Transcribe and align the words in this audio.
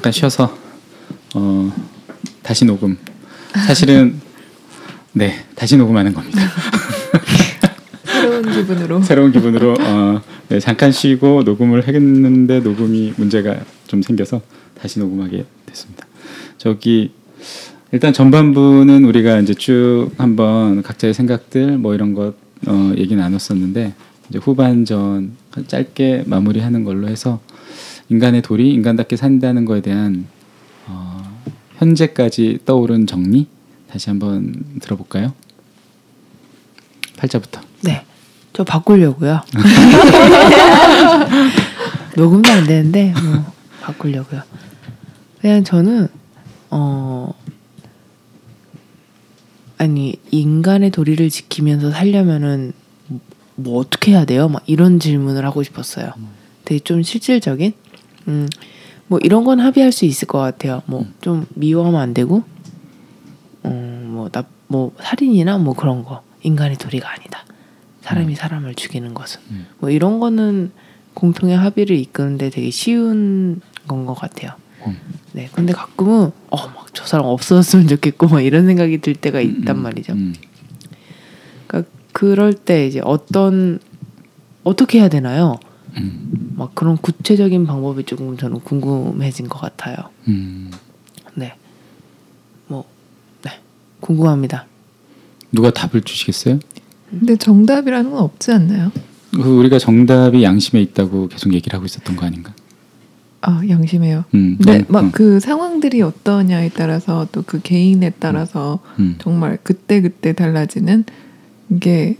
자 0.00 0.04
잠깐 0.04 0.12
쉬어서 0.12 0.58
어, 1.34 1.72
다시 2.42 2.64
녹음. 2.64 2.96
사실은 3.66 4.18
네 5.12 5.44
다시 5.54 5.76
녹음하는 5.76 6.14
겁니다. 6.14 6.40
새로운 8.06 8.50
기분으로. 8.50 9.02
새로운 9.02 9.32
기분으로 9.32 9.74
어, 9.78 10.22
네, 10.48 10.58
잠깐 10.58 10.90
쉬고 10.90 11.42
녹음을 11.42 11.86
했는데 11.86 12.60
녹음이 12.60 13.12
문제가 13.18 13.60
좀 13.88 14.00
생겨서 14.00 14.40
다시 14.80 14.98
녹음하게 15.00 15.44
됐습니다. 15.66 16.06
저기 16.56 17.12
일단 17.92 18.14
전반부는 18.14 19.04
우리가 19.04 19.38
이제 19.40 19.52
쭉 19.52 20.12
한번 20.16 20.82
각자의 20.82 21.12
생각들 21.12 21.76
뭐 21.76 21.94
이런 21.94 22.14
것 22.14 22.34
어, 22.66 22.92
얘기 22.96 23.16
나눴었는데 23.16 23.92
이제 24.30 24.38
후반전 24.38 25.32
짧게 25.66 26.24
마무리하는 26.26 26.84
걸로 26.84 27.06
해서 27.06 27.40
인간의 28.10 28.42
도리, 28.42 28.74
인간답게 28.74 29.16
산다는 29.16 29.64
거에 29.64 29.80
대한 29.80 30.26
어, 30.86 31.22
현재까지 31.76 32.58
떠오른 32.64 33.06
정리 33.06 33.46
다시 33.88 34.10
한번 34.10 34.64
들어볼까요? 34.80 35.32
팔자부터. 37.16 37.60
네. 37.82 38.04
저 38.52 38.64
바꾸려고요. 38.64 39.40
녹음도 42.16 42.50
안 42.50 42.66
되는데 42.66 43.12
뭐 43.12 43.52
바꾸려고요. 43.80 44.42
그냥 45.40 45.62
저는 45.62 46.08
어 46.70 47.32
아니 49.78 50.16
인간의 50.30 50.90
도리를 50.90 51.30
지키면서 51.30 51.92
살려면은 51.92 52.72
뭐 53.54 53.78
어떻게 53.78 54.12
해야 54.12 54.24
돼요? 54.24 54.48
막 54.48 54.62
이런 54.66 54.98
질문을 54.98 55.44
하고 55.44 55.62
싶었어요. 55.62 56.12
되게 56.64 56.80
좀 56.80 57.02
실질적인 57.02 57.72
음 58.30 58.48
뭐 59.10 59.18
이런 59.24 59.42
건 59.42 59.58
합의할 59.58 59.90
수 59.90 60.04
있을 60.04 60.28
것 60.28 60.38
같아요. 60.38 60.82
뭐 60.86 61.04
좀 61.20 61.44
미워하면 61.56 62.00
안 62.00 62.14
되고 62.14 62.44
어뭐나뭐 63.64 64.44
뭐 64.68 64.92
살인이나 65.02 65.58
뭐 65.58 65.74
그런 65.74 66.04
거 66.04 66.22
인간의 66.42 66.76
도리가 66.76 67.10
아니다. 67.10 67.44
사람이 68.02 68.36
사람을 68.36 68.74
죽이는 68.76 69.12
것은 69.12 69.40
음. 69.50 69.66
뭐 69.80 69.90
이런 69.90 70.20
거는 70.20 70.70
공통의 71.14 71.56
합의를 71.56 71.96
이끄는데 71.96 72.50
되게 72.50 72.70
쉬운 72.70 73.60
건 73.88 74.06
것 74.06 74.14
같아요. 74.14 74.52
음. 74.86 74.96
네, 75.32 75.48
근데 75.52 75.72
가끔은 75.72 76.30
어막 76.50 76.94
저 76.94 77.04
사람 77.04 77.26
없어졌으면 77.26 77.88
좋겠고 77.88 78.28
막 78.28 78.40
이런 78.42 78.66
생각이 78.66 78.98
들 78.98 79.14
때가 79.16 79.40
있단 79.40 79.76
음, 79.76 79.82
말이죠. 79.82 80.12
음. 80.12 80.34
그러니까 81.66 81.90
그럴 82.12 82.54
때 82.54 82.86
이제 82.86 83.00
어떤 83.02 83.80
어떻게 84.62 85.00
해야 85.00 85.08
되나요? 85.08 85.58
음. 85.96 86.54
막 86.56 86.74
그런 86.74 86.96
구체적인 86.96 87.66
방법이 87.66 88.04
조금 88.04 88.36
저는 88.36 88.60
궁금해진 88.60 89.48
것 89.48 89.60
같아요. 89.60 89.96
음. 90.28 90.70
네, 91.34 91.54
뭐 92.68 92.84
네, 93.42 93.50
궁금합니다. 94.00 94.66
누가 95.52 95.70
답을 95.70 96.02
주시겠어요? 96.02 96.58
근데 97.10 97.36
정답이라는 97.36 98.10
건 98.10 98.20
없지 98.20 98.52
않나요? 98.52 98.92
그 99.32 99.42
우리가 99.58 99.78
정답이 99.78 100.42
양심에 100.42 100.80
있다고 100.82 101.28
계속 101.28 101.52
얘기를 101.54 101.76
하고 101.76 101.86
있었던 101.86 102.16
거 102.16 102.26
아닌가? 102.26 102.52
아 103.42 103.62
양심해요. 103.68 104.24
음, 104.34 104.58
근데 104.58 104.80
음, 104.80 104.84
막 104.88 105.04
음, 105.04 105.10
그 105.12 105.40
상황들이 105.40 106.02
어떠냐에 106.02 106.70
따라서 106.70 107.26
또 107.32 107.42
그 107.42 107.60
개인에 107.62 108.10
따라서 108.18 108.80
음. 108.98 109.16
정말 109.18 109.58
그때 109.62 110.00
그때 110.02 110.34
달라지는 110.34 111.04
이게 111.70 112.16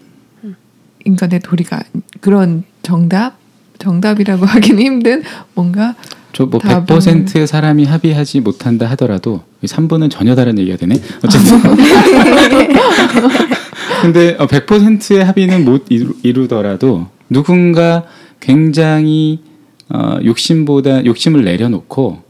인간의 1.05 1.41
도리가 1.41 1.83
그런 2.21 2.65
정답 2.83 3.39
정답이라고 3.81 4.47
하긴 4.47 4.79
힘든 4.79 5.23
뭔가 5.55 5.97
저뭐 6.33 6.51
답은- 6.61 6.87
100%의 6.87 7.47
사람이 7.49 7.85
합의하지 7.87 8.41
못한다 8.41 8.87
하더라도 8.91 9.43
3분은 9.65 10.11
전혀 10.11 10.37
다른 10.37 10.59
얘기가 10.59 10.77
되네. 10.77 10.95
어쨌든. 11.25 11.61
근데 14.03 14.37
어, 14.39 14.47
100%의 14.47 15.25
합의는 15.25 15.65
못 15.65 15.87
이루, 15.91 16.15
이루 16.23 16.49
더라도 16.49 17.09
누군가 17.29 18.05
굉장히 18.39 19.41
어, 19.89 20.19
욕심보다 20.25 21.05
욕심을 21.05 21.45
내려놓고 21.45 22.23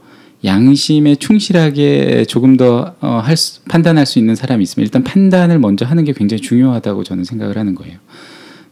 양심에 0.44 1.16
충실하게 1.16 2.24
조금 2.26 2.56
더 2.56 2.94
어, 3.00 3.20
할 3.22 3.36
수- 3.36 3.62
판단할 3.64 4.06
수 4.06 4.18
있는 4.18 4.34
사람이 4.34 4.62
있으면 4.62 4.84
일단 4.86 5.04
판단을 5.04 5.58
먼저 5.58 5.84
하는 5.84 6.04
게 6.04 6.12
굉장히 6.14 6.40
중요하다고 6.40 7.04
저는 7.04 7.24
생각을 7.24 7.58
하는 7.58 7.74
거예요. 7.74 7.98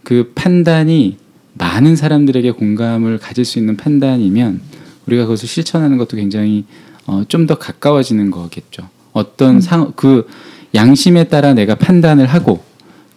그 0.02 0.32
판단이 0.34 1.18
많은 1.54 1.96
사람들에게 1.96 2.52
공감을 2.52 3.18
가질 3.18 3.44
수 3.44 3.58
있는 3.58 3.76
판단이면 3.76 4.60
우리가 5.06 5.24
그것을 5.24 5.48
실천하는 5.48 5.98
것도 5.98 6.16
굉장히 6.16 6.64
어, 7.06 7.24
좀 7.26 7.46
더 7.46 7.56
가까워지는 7.56 8.30
거겠죠. 8.30 8.88
어떤 9.12 9.60
상그 9.60 10.28
양심에 10.74 11.24
따라 11.24 11.54
내가 11.54 11.74
판단을 11.74 12.26
하고 12.26 12.62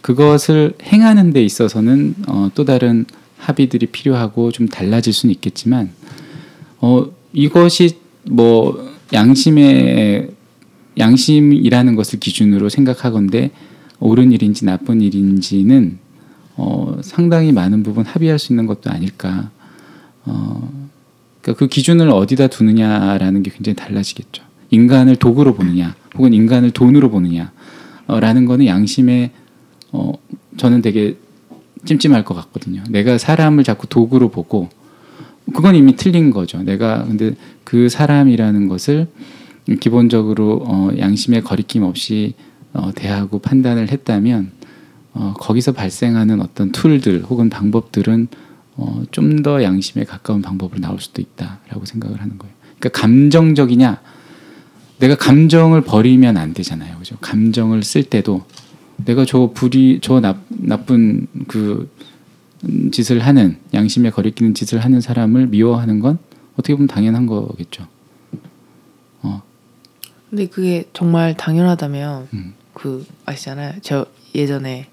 그것을 0.01 0.73
행하는 0.81 1.33
데 1.33 1.43
있어서는 1.43 2.15
어, 2.27 2.49
또 2.55 2.63
다른 2.65 3.05
합의들이 3.37 3.87
필요하고 3.87 4.51
좀 4.51 4.67
달라질 4.67 5.11
수는 5.13 5.33
있겠지만 5.35 5.91
어, 6.79 7.07
이것이 7.33 7.97
뭐 8.29 8.89
양심의 9.13 10.29
양심이라는 10.97 11.95
것을 11.95 12.19
기준으로 12.19 12.69
생각하건데 12.69 13.51
옳은 13.99 14.31
일인지 14.31 14.65
나쁜 14.65 15.01
일인지는 15.01 15.99
어, 16.55 16.97
상당히 17.01 17.51
많은 17.51 17.83
부분 17.83 18.05
합의할 18.05 18.39
수 18.39 18.53
있는 18.53 18.65
것도 18.65 18.89
아닐까. 18.89 19.49
어, 20.25 20.69
그러니까 21.41 21.59
그 21.59 21.67
기준을 21.67 22.09
어디다 22.09 22.47
두느냐라는 22.47 23.43
게 23.43 23.51
굉장히 23.51 23.75
달라지겠죠. 23.75 24.43
인간을 24.69 25.15
도구로 25.17 25.55
보느냐, 25.55 25.95
혹은 26.15 26.33
인간을 26.33 26.71
돈으로 26.71 27.09
보느냐, 27.09 27.51
어, 28.07 28.19
라는 28.19 28.45
거는 28.45 28.65
양심에 28.65 29.31
어, 29.91 30.13
저는 30.57 30.81
되게 30.81 31.17
찜찜할 31.85 32.23
것 32.23 32.35
같거든요. 32.35 32.83
내가 32.89 33.17
사람을 33.17 33.63
자꾸 33.63 33.87
도구로 33.87 34.29
보고 34.29 34.69
그건 35.53 35.75
이미 35.75 35.95
틀린 35.95 36.29
거죠. 36.29 36.61
내가 36.61 37.05
근데 37.05 37.35
그 37.63 37.89
사람이라는 37.89 38.67
것을 38.67 39.07
기본적으로 39.79 40.63
어, 40.65 40.89
양심의 40.97 41.43
거리낌 41.43 41.83
없이 41.83 42.33
어, 42.73 42.91
대하고 42.93 43.39
판단을 43.39 43.91
했다면 43.91 44.51
어, 45.13 45.33
거기서 45.37 45.73
발생하는 45.73 46.41
어떤 46.41 46.71
툴들 46.71 47.23
혹은 47.23 47.49
방법들은 47.49 48.27
어, 48.77 49.03
좀 49.11 49.43
더 49.43 49.61
양심에 49.63 50.05
가까운 50.05 50.41
방법으로 50.41 50.79
나올 50.79 50.99
수도 50.99 51.21
있다라고 51.21 51.85
생각을 51.85 52.21
하는 52.21 52.37
거예요. 52.37 52.53
그러니까 52.79 52.99
감정적이냐? 53.01 54.01
내가 54.99 55.15
감정을 55.15 55.81
버리면 55.81 56.37
안 56.37 56.53
되잖아요, 56.53 56.97
그죠? 56.99 57.17
감정을 57.21 57.83
쓸 57.83 58.03
때도 58.03 58.45
내가 59.05 59.25
저 59.25 59.51
불이 59.53 59.99
저 60.01 60.19
나, 60.19 60.39
나쁜 60.49 61.27
그 61.47 61.89
음, 62.63 62.91
짓을 62.91 63.19
하는 63.19 63.57
양심에 63.73 64.11
거리끼는 64.11 64.53
짓을 64.53 64.79
하는 64.79 65.01
사람을 65.01 65.47
미워하는 65.47 65.99
건 65.99 66.19
어떻게 66.53 66.75
보면 66.75 66.87
당연한 66.87 67.25
거겠죠. 67.25 67.87
어, 69.23 69.41
근데 70.29 70.45
그게 70.47 70.85
정말 70.93 71.35
당연하다면 71.35 72.27
음. 72.33 72.53
그 72.75 73.05
아시잖아요. 73.25 73.73
저 73.81 74.05
예전에 74.35 74.87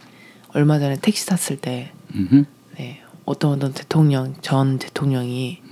얼마 0.59 0.81
전에 0.81 0.97
택시 1.01 1.25
탔을 1.25 1.57
때 1.57 1.93
음흠. 2.17 2.45
네, 2.79 3.01
어떤 3.25 3.53
어떤 3.53 3.73
대통령 3.73 4.35
전 4.41 4.81
대통령이 4.81 5.63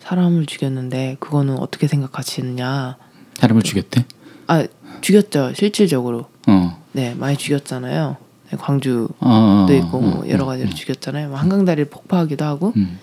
사람을 0.00 0.44
죽였는데 0.44 1.16
그거는 1.18 1.56
어떻게 1.56 1.88
생각하시느냐? 1.88 2.98
사람을 3.36 3.62
죽였대. 3.62 4.04
아 4.48 4.66
죽였죠 5.00 5.54
실질적으로. 5.54 6.26
어, 6.46 6.78
네 6.92 7.14
많이 7.14 7.38
죽였잖아요. 7.38 8.18
네, 8.50 8.56
광주도 8.58 9.08
어, 9.20 9.66
어, 9.66 9.72
있고 9.72 9.98
뭐 9.98 10.24
어, 10.24 10.28
여러 10.28 10.44
어, 10.44 10.48
가지로 10.48 10.68
어. 10.68 10.74
죽였잖아요. 10.74 11.30
뭐 11.30 11.38
한강 11.38 11.64
다리를 11.64 11.88
폭파하기도 11.88 12.44
하고 12.44 12.74
음, 12.76 12.98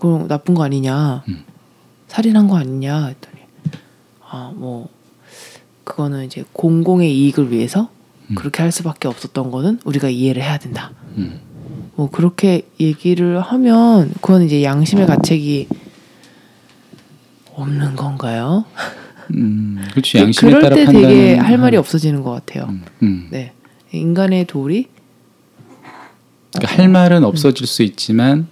그럼 0.00 0.26
나쁜 0.26 0.54
거 0.54 0.64
아니냐? 0.64 1.22
음. 1.28 1.44
살인한 2.08 2.48
거 2.48 2.56
아니냐? 2.56 3.06
했더니 3.06 3.36
아뭐 4.28 4.88
그거는 5.84 6.24
이제 6.24 6.44
공공의 6.52 7.16
이익을 7.16 7.52
위해서 7.52 7.82
음. 7.82 7.99
그렇게 8.34 8.62
할 8.62 8.72
수밖에 8.72 9.08
없었던 9.08 9.50
거는 9.50 9.80
우리가 9.84 10.08
이해를 10.08 10.42
해야 10.42 10.58
된다. 10.58 10.92
음. 11.16 11.40
뭐 11.96 12.10
그렇게 12.10 12.62
얘기를 12.78 13.40
하면 13.40 14.10
그건 14.20 14.42
이제 14.42 14.62
양심의 14.62 15.06
가책이 15.06 15.68
없는 17.54 17.96
건가요? 17.96 18.64
음, 19.34 19.78
그렇지 19.90 20.18
양심에 20.18 20.50
그럴 20.50 20.62
따라 20.62 20.76
때 20.76 20.84
판단. 20.86 21.02
되게 21.02 21.34
할 21.36 21.58
말이 21.58 21.76
없어지는 21.76 22.22
것 22.22 22.30
같아요. 22.30 22.66
음, 22.70 22.82
음. 23.02 23.28
네, 23.30 23.52
인간의 23.92 24.46
도리 24.46 24.88
그러니까 26.52 26.76
할 26.76 26.88
말은 26.88 27.24
없어질 27.24 27.66
수 27.66 27.82
있지만, 27.82 28.48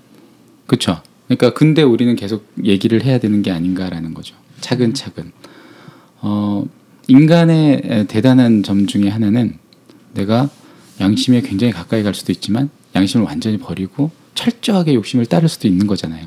그렇죠. 0.66 1.00
그러니까 1.26 1.52
근데 1.52 1.82
우리는 1.82 2.14
계속 2.16 2.46
얘기를 2.64 3.04
해야 3.04 3.18
되는 3.18 3.42
게 3.42 3.50
아닌가라는 3.50 4.14
거죠. 4.14 4.36
차근차근. 4.60 5.32
어, 6.20 6.64
인간의 7.08 7.82
에, 7.84 8.04
대단한 8.04 8.62
점 8.62 8.86
중에 8.86 9.08
하나는 9.08 9.58
내가 10.18 10.50
양심에 11.00 11.42
굉장히 11.42 11.72
가까이 11.72 12.02
갈 12.02 12.14
수도 12.14 12.32
있지만 12.32 12.70
양심을 12.94 13.24
완전히 13.24 13.58
버리고 13.58 14.10
철저하게 14.34 14.94
욕심을 14.94 15.26
따를 15.26 15.48
수도 15.48 15.68
있는 15.68 15.86
거잖아요. 15.86 16.26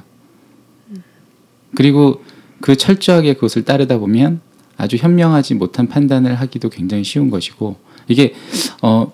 그리고 1.76 2.24
그 2.62 2.76
철저하게 2.76 3.34
그것을 3.34 3.64
따르다 3.64 3.98
보면 3.98 4.42
아주 4.78 4.96
현명하지 4.96 5.56
못한 5.56 5.88
판단을 5.88 6.36
하기도 6.36 6.70
굉장히 6.70 7.04
쉬운 7.04 7.30
것이고 7.30 7.78
이게 8.08 8.34
어 8.82 9.12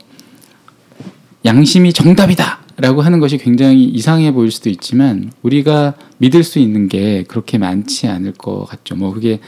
양심이 1.45 1.93
정답이다라고 1.93 3.01
하는 3.01 3.19
것이 3.19 3.37
굉장히 3.37 3.85
이상해 3.85 4.31
보일 4.31 4.51
수도 4.51 4.69
있지만 4.69 5.31
우리가 5.41 5.95
믿을 6.17 6.43
수 6.43 6.59
있는 6.59 6.87
게 6.87 7.23
그렇게 7.23 7.57
많지 7.57 8.07
않을 8.07 8.33
것 8.33 8.65
같죠. 8.65 8.95
뭐 8.95 9.13
그게 9.13 9.39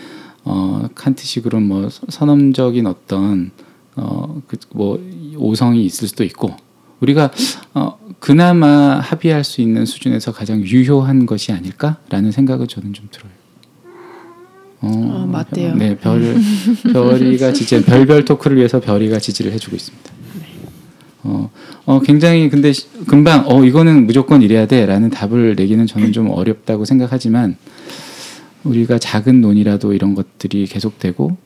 어 0.43 0.87
칸트식으로 0.95 1.59
뭐 1.59 1.89
선험적인 1.89 2.85
어떤 2.85 3.51
어 4.01 4.41
그 4.47 4.57
뭐 4.73 4.99
오성이 5.37 5.85
있을 5.85 6.07
수도 6.07 6.23
있고 6.23 6.55
우리가 7.01 7.31
어 7.73 7.97
그나마 8.19 8.99
합의할 8.99 9.43
수 9.43 9.61
있는 9.61 9.85
수준에서 9.85 10.31
가장 10.33 10.61
유효한 10.61 11.25
것이 11.25 11.51
아닐까라는 11.51 12.31
생각은 12.31 12.67
저는 12.67 12.93
좀 12.93 13.07
들어요. 13.11 13.31
어, 14.81 14.87
어, 14.87 15.27
맞대요. 15.27 15.75
네, 15.75 15.97
별 15.97 16.35
별이가 16.93 17.51
지지 17.53 17.83
별별 17.83 18.25
토크를 18.25 18.57
위해서 18.57 18.79
별이가 18.79 19.19
지지를 19.19 19.51
해주고 19.53 19.75
있습니다. 19.75 20.11
어, 21.23 21.49
어 21.85 21.99
굉장히 22.01 22.49
근데 22.49 22.71
시- 22.71 22.87
금방 23.07 23.43
어 23.47 23.63
이거는 23.65 24.05
무조건 24.05 24.41
이래야 24.41 24.67
돼라는 24.67 25.09
답을 25.09 25.55
내기는 25.55 25.85
저는 25.85 26.13
좀 26.13 26.29
어렵다고 26.29 26.85
생각하지만 26.85 27.57
우리가 28.63 28.99
작은 28.99 29.41
논의라도 29.41 29.93
이런 29.93 30.15
것들이 30.15 30.65
계속되고 30.65 31.37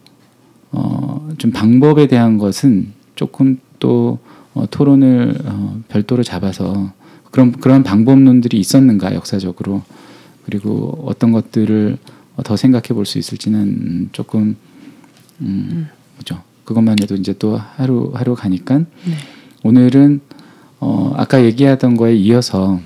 어 0.74 1.14
좀 1.38 1.52
방법에 1.52 2.08
대한 2.08 2.38
것은 2.38 2.94
조금 3.16 3.60
또 3.80 4.20
어, 4.54 4.66
토론을 4.70 5.42
어, 5.46 5.82
별도로 5.90 6.24
잡아서 6.24 6.94
그런 7.32 7.52
그런 7.52 7.84
방법론들이 7.84 8.60
있었는가 8.60 9.16
역사적으로 9.16 9.82
그리고 10.46 11.04
어떤 11.06 11.32
것들을 11.32 11.98
어, 12.36 12.44
더 12.44 12.56
생각해 12.56 12.90
볼 12.90 13.06
수 13.06 13.18
있을지는 13.18 13.60
음, 13.60 14.10
조금 14.12 14.56
음, 15.42 15.90
뭐죠 16.16 16.42
그것만 16.66 16.98
해도 17.02 17.16
이제 17.16 17.34
또 17.38 17.58
하루 17.58 18.12
하루 18.14 18.36
가니까 18.36 18.80
네. 18.80 18.86
오늘은 19.64 20.22
어, 20.80 21.14
아까 21.18 21.44
얘기하던 21.44 21.98
거에 21.98 22.16
이어서 22.16 22.80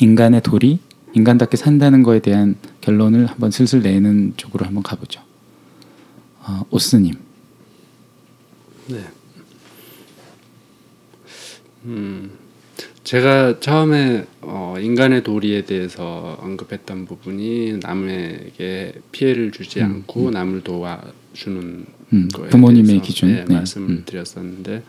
인간의 0.00 0.40
도리, 0.42 0.78
인간답게 1.14 1.56
산다는 1.56 2.02
거에 2.02 2.20
대한 2.20 2.56
결론을 2.80 3.26
한번 3.26 3.50
슬슬 3.50 3.82
내는 3.82 4.32
쪽으로 4.36 4.64
한번 4.64 4.82
가보죠. 4.82 5.20
어, 6.42 6.62
오스님. 6.70 7.14
네. 8.88 9.04
음, 11.84 12.30
제가 13.04 13.60
처음에 13.60 14.26
어, 14.42 14.76
인간의 14.80 15.22
도리에 15.22 15.64
대해서 15.64 16.38
언급했던 16.40 17.06
부분이 17.06 17.78
남에게 17.82 18.94
피해를 19.12 19.50
주지 19.52 19.80
음, 19.80 19.84
않고 20.06 20.30
남을 20.30 20.62
도와주는 20.62 21.86
음, 22.12 22.28
거에 22.32 22.48
부모님의 22.50 22.86
대해서, 22.86 23.04
기준. 23.04 23.28
네, 23.34 23.44
네, 23.46 23.54
말씀을 23.54 23.88
음. 23.90 24.02
드렸었는데 24.04 24.82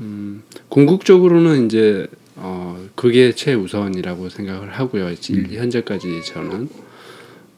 음, 0.00 0.42
궁극적으로는 0.68 1.66
이제 1.66 2.06
어, 2.36 2.86
그게 2.94 3.32
최우선이라고 3.34 4.28
생각을 4.28 4.70
하고요. 4.78 5.14
지- 5.16 5.46
현재까지 5.50 6.22
저는 6.26 6.68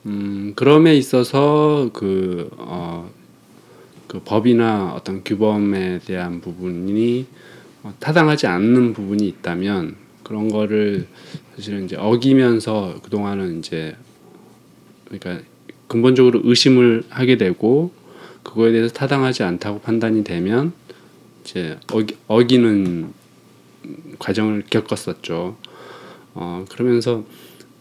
음, 0.08 0.54
그럼에 0.56 0.96
있어서 0.96 1.90
그, 1.92 2.48
어, 2.56 3.10
그 4.06 4.20
법이나 4.20 4.94
어떤 4.94 5.22
규범에 5.22 6.00
대한 6.00 6.40
부분이 6.40 7.26
어, 7.82 7.94
타당하지 8.00 8.46
않는 8.46 8.94
부분이 8.94 9.28
있다면 9.28 9.96
그런 10.22 10.48
거를 10.48 11.06
사실은 11.54 11.84
이제 11.84 11.96
어기면서 11.96 13.00
그 13.02 13.10
동안은 13.10 13.58
이제 13.58 13.96
그러니까 15.04 15.44
근본적으로 15.88 16.40
의심을 16.42 17.04
하게 17.10 17.36
되고 17.36 17.92
그거에 18.42 18.72
대해서 18.72 18.92
타당하지 18.94 19.42
않다고 19.42 19.80
판단이 19.80 20.24
되면 20.24 20.72
이제 21.44 21.78
어기, 21.92 22.16
어기는 22.28 23.12
과정을 24.18 24.64
겪었었죠. 24.70 25.56
어 26.34 26.64
그러면서 26.70 27.24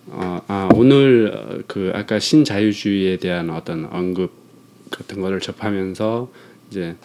어, 0.10 0.42
아 0.48 0.70
오늘 0.76 1.32
어, 1.34 1.60
그 1.68 1.92
아까 1.94 2.20
신자유주의에 2.20 3.18
대한 3.18 3.50
어떤 3.50 3.86
언급 3.92 4.32
같은 4.92 5.22
거를 5.22 5.40
접하면서 5.40 6.30
이제 6.70 6.96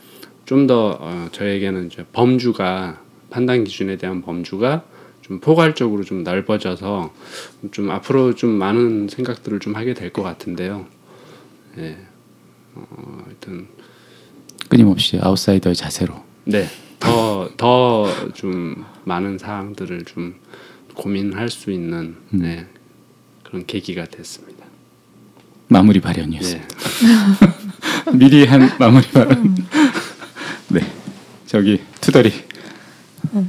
좀더 0.45 0.99
어, 1.01 1.29
저에게는 1.33 1.87
이제 1.87 2.05
범주가 2.13 3.01
판단 3.31 3.65
기준에 3.65 3.97
대한 3.97 4.23
범주가 4.23 4.85
좀 5.23 5.41
포괄적으로 5.41 6.05
좀 6.05 6.23
넓어져서 6.25 7.13
좀 7.71 7.91
앞으로 7.91 8.35
좀 8.35 8.51
많은 8.51 9.09
생각들을 9.09 9.61
좀 9.61 9.75
하게 9.77 9.95
될 9.95 10.13
것 10.13 10.23
같은데요. 10.23 10.87
예. 11.79 11.97
어, 12.75 13.23
하여튼 13.25 13.67
끊임없이 14.69 15.19
아웃사이더의 15.21 15.75
자세로. 15.75 16.15
네. 16.45 16.67
더 17.01 17.49
더 17.57 18.07
좀 18.35 18.85
많은 19.05 19.39
사항들을 19.39 20.05
좀 20.05 20.35
고민할 20.95 21.49
수 21.49 21.71
있는 21.71 22.17
음. 22.35 22.39
네. 22.41 22.67
그런 23.53 23.67
계기가 23.67 24.07
됐습니다. 24.07 24.65
마무리 25.69 26.01
발언이었어요. 26.01 26.59
예. 26.59 28.13
미리 28.17 28.47
한 28.47 28.71
마무리 28.79 29.07
발언. 29.09 29.55
네. 30.69 30.81
저기 31.47 31.83
투덜이. 32.01 32.33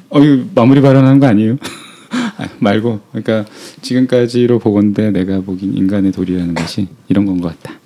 어, 0.09 0.19
이거 0.21 0.43
마무리 0.53 0.81
발언하는 0.81 1.21
거 1.21 1.27
아니에요? 1.27 1.55
아, 2.37 2.47
말고 2.59 2.99
그러니까 3.13 3.45
지금까지로 3.81 4.59
보건대 4.59 5.09
내가 5.09 5.39
보긴 5.39 5.73
인간의 5.73 6.11
도리라는 6.11 6.53
것이 6.53 6.89
이런 7.07 7.25
건 7.25 7.39
것 7.39 7.57
같다. 7.57 7.79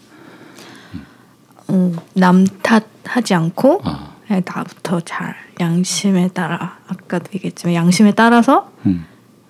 어, 1.67 1.91
남 2.15 2.45
탓하지 2.63 3.35
않고 3.35 3.81
아, 3.83 4.15
그냥 4.25 4.41
나부터 4.43 5.01
잘 5.01 5.35
양심에 5.59 6.29
따라 6.29 6.79
아까도 6.87 7.25
얘기했지만 7.35 7.75
양심에 7.75 8.13
따라서 8.13 8.71
음, 8.87 9.05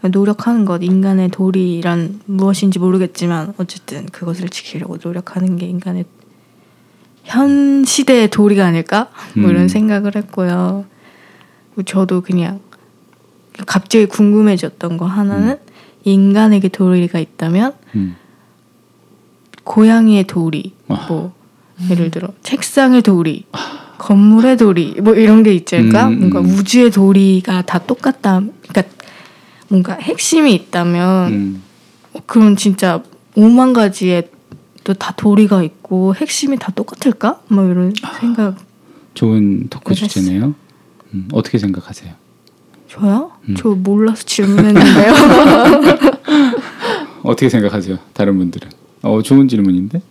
노력하는 0.09 0.65
것 0.65 0.83
인간의 0.83 1.29
도리란 1.29 2.21
무엇인지 2.25 2.79
모르겠지만 2.79 3.53
어쨌든 3.57 4.05
그것을 4.07 4.49
지키려고 4.49 4.97
노력하는 5.01 5.57
게 5.57 5.65
인간의 5.65 6.05
현 7.23 7.83
시대의 7.85 8.29
도리가 8.29 8.65
아닐까 8.65 9.09
뭐 9.35 9.45
음. 9.45 9.49
이런 9.51 9.67
생각을 9.67 10.15
했고요. 10.15 10.85
저도 11.85 12.21
그냥 12.21 12.59
갑자기 13.65 14.05
궁금해졌던 14.05 14.97
거 14.97 15.05
하나는 15.05 15.57
인간에게 16.03 16.69
도리가 16.69 17.19
있다면 17.19 17.73
음. 17.95 18.15
고양이의 19.63 20.25
도리, 20.25 20.73
아. 20.87 21.05
뭐 21.09 21.33
예를 21.89 22.09
들어 22.11 22.29
책상의 22.41 23.01
도리, 23.01 23.45
건물의 23.97 24.57
도리, 24.57 25.01
뭐 25.01 25.13
이런 25.13 25.43
게 25.43 25.53
있지 25.53 25.75
않을까? 25.75 26.07
음, 26.07 26.19
뭔가 26.19 26.39
음. 26.39 26.45
우주의 26.45 26.89
도리가 26.89 27.63
다 27.63 27.79
똑같다. 27.79 28.41
그러니까 28.67 28.83
뭔가 29.69 29.93
핵심이 29.93 30.53
있다면 30.53 31.33
음. 31.33 31.63
그럼 32.25 32.55
진짜 32.55 33.03
오만 33.35 33.73
가지의 33.73 34.29
또 34.83 34.93
다 34.93 35.13
도리가 35.17 35.63
있고 35.63 36.15
핵심이 36.15 36.57
다 36.57 36.71
똑같을까? 36.73 37.41
뭐 37.49 37.69
이런 37.69 37.93
생각 38.21 38.55
좋은 39.13 39.67
토크. 39.69 39.93
주제네요. 39.93 40.55
음, 41.13 41.27
어떻게 41.33 41.57
생각하세요? 41.57 42.13
저요? 42.87 43.31
음. 43.49 43.55
저 43.57 43.69
몰라서 43.69 44.23
질문했는데요. 44.23 45.13
어떻게 47.23 47.49
생각하세요? 47.49 47.97
다른 48.13 48.37
분들은? 48.37 48.69
어, 49.01 49.21
좋은 49.21 49.49
질문인데. 49.49 50.01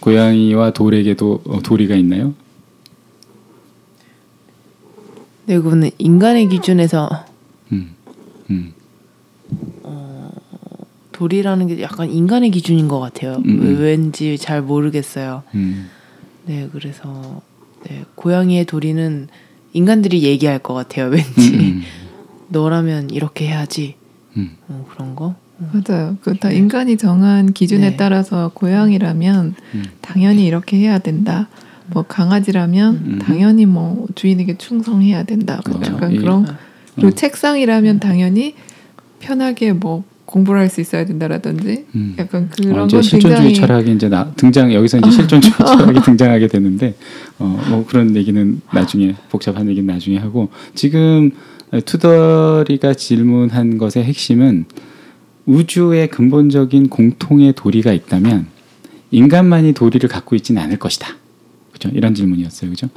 고양이와 0.00 0.70
돌에게도 0.72 1.42
어, 1.46 1.60
도리가 1.62 1.94
있나요? 1.96 2.32
네, 5.46 5.56
그거는 5.58 5.90
인간의 5.98 6.48
기준에서 6.48 7.08
음, 7.10 7.33
음, 8.50 8.72
도리라는 11.12 11.66
게 11.68 11.80
약간 11.82 12.10
인간의 12.10 12.50
기준인 12.50 12.88
것 12.88 12.98
같아요. 12.98 13.36
음, 13.44 13.44
음. 13.46 13.62
왜- 13.78 13.90
왠지 13.90 14.36
잘 14.38 14.62
모르겠어요. 14.62 15.42
음, 15.54 15.88
네, 16.46 16.68
그래서 16.72 17.40
네, 17.84 18.04
고양이의 18.16 18.64
도리는 18.64 19.28
인간들이 19.72 20.22
얘기할 20.22 20.58
것 20.58 20.74
같아요. 20.74 21.06
왠지 21.06 21.54
음, 21.56 21.82
너라면 22.48 23.10
이렇게 23.10 23.46
해야지. 23.46 23.94
음. 24.36 24.56
어, 24.68 24.86
그런 24.92 25.14
거. 25.14 25.34
맞아요. 25.72 26.16
그다 26.22 26.50
인간이 26.50 26.96
정한 26.96 27.52
기준에 27.52 27.90
네. 27.90 27.96
따라서 27.96 28.50
고양이라면 28.54 29.54
음. 29.74 29.84
당연히 30.00 30.46
이렇게 30.46 30.76
해야 30.78 30.98
된다. 30.98 31.48
뭐 31.86 32.02
강아지라면 32.02 32.94
음. 32.96 33.18
당연히 33.20 33.64
뭐 33.66 34.06
주인에게 34.16 34.58
충성해야 34.58 35.22
된다. 35.22 35.60
뭐 35.68 35.78
그렇죠. 35.78 35.92
약간 35.94 36.12
이- 36.12 36.16
그런 36.18 36.48
어. 36.48 36.54
그리고 36.94 37.08
어. 37.08 37.10
책상이라면 37.12 38.00
당연히 38.00 38.54
편하게 39.20 39.72
뭐 39.72 40.04
공부를 40.26 40.60
할 40.60 40.68
수 40.68 40.80
있어야 40.80 41.04
된다라든지 41.04 41.86
음. 41.94 42.16
약간 42.18 42.44
어, 42.44 42.56
그런 42.56 42.86
이제 42.86 42.96
건 42.96 43.02
실존주의 43.02 43.34
굉장히 43.34 43.54
철학이 43.54 43.92
이제 43.92 44.08
나, 44.08 44.32
등장 44.32 44.72
여기서 44.72 44.98
이제 44.98 45.10
실존주의 45.10 45.52
철학이 45.58 46.00
등장하게 46.00 46.48
되는데 46.48 46.94
어, 47.38 47.62
뭐 47.68 47.86
그런 47.86 48.16
얘기는 48.16 48.60
나중에 48.72 49.14
복잡한 49.30 49.68
얘기는 49.68 49.86
나중에 49.86 50.18
하고 50.18 50.50
지금 50.74 51.30
투더리가 51.84 52.94
질문한 52.94 53.78
것의 53.78 54.04
핵심은 54.04 54.66
우주의 55.46 56.08
근본적인 56.08 56.88
공통의 56.88 57.52
도리가 57.54 57.92
있다면 57.92 58.46
인간만이 59.10 59.74
도리를 59.74 60.08
갖고 60.08 60.34
있지는 60.34 60.62
않을 60.62 60.78
것이다. 60.78 61.08
그죠? 61.72 61.90
이런 61.92 62.14
질문이었어요. 62.14 62.70
그죠? 62.70 62.88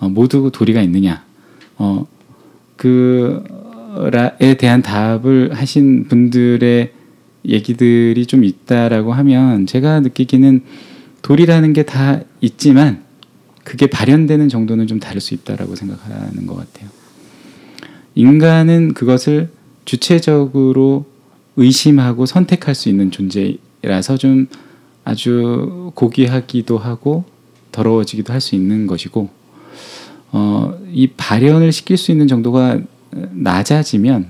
어, 0.00 0.08
모두 0.08 0.50
도리가 0.52 0.80
있느냐? 0.82 1.24
어, 1.78 2.06
그라에 2.82 4.54
대한 4.54 4.82
답을 4.82 5.52
하신 5.54 6.08
분들의 6.08 6.92
얘기들이 7.44 8.26
좀 8.26 8.44
있다라고 8.44 9.12
하면 9.12 9.66
제가 9.66 10.00
느끼기는 10.00 10.62
도리라는 11.22 11.72
게 11.72 11.84
다 11.84 12.20
있지만 12.40 13.02
그게 13.64 13.86
발현되는 13.86 14.48
정도는 14.48 14.88
좀 14.88 14.98
다를 14.98 15.20
수 15.20 15.34
있다라고 15.34 15.76
생각하는 15.76 16.46
것 16.46 16.56
같아요. 16.56 16.90
인간은 18.14 18.94
그것을 18.94 19.50
주체적으로 19.84 21.06
의심하고 21.56 22.26
선택할 22.26 22.74
수 22.74 22.88
있는 22.88 23.10
존재라서 23.10 24.16
좀 24.16 24.48
아주 25.04 25.92
고귀하기도 25.94 26.78
하고 26.78 27.24
더러워지기도 27.70 28.32
할 28.32 28.40
수 28.40 28.54
있는 28.54 28.86
것이고 28.86 29.30
어, 30.32 30.74
이 30.90 31.08
발현을 31.08 31.72
시킬 31.72 31.96
수 31.96 32.10
있는 32.10 32.26
정도가 32.26 32.80
낮아지면 33.10 34.28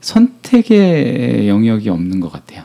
선택의 0.00 1.48
영역이 1.48 1.88
없는 1.88 2.20
것 2.20 2.30
같아요. 2.30 2.64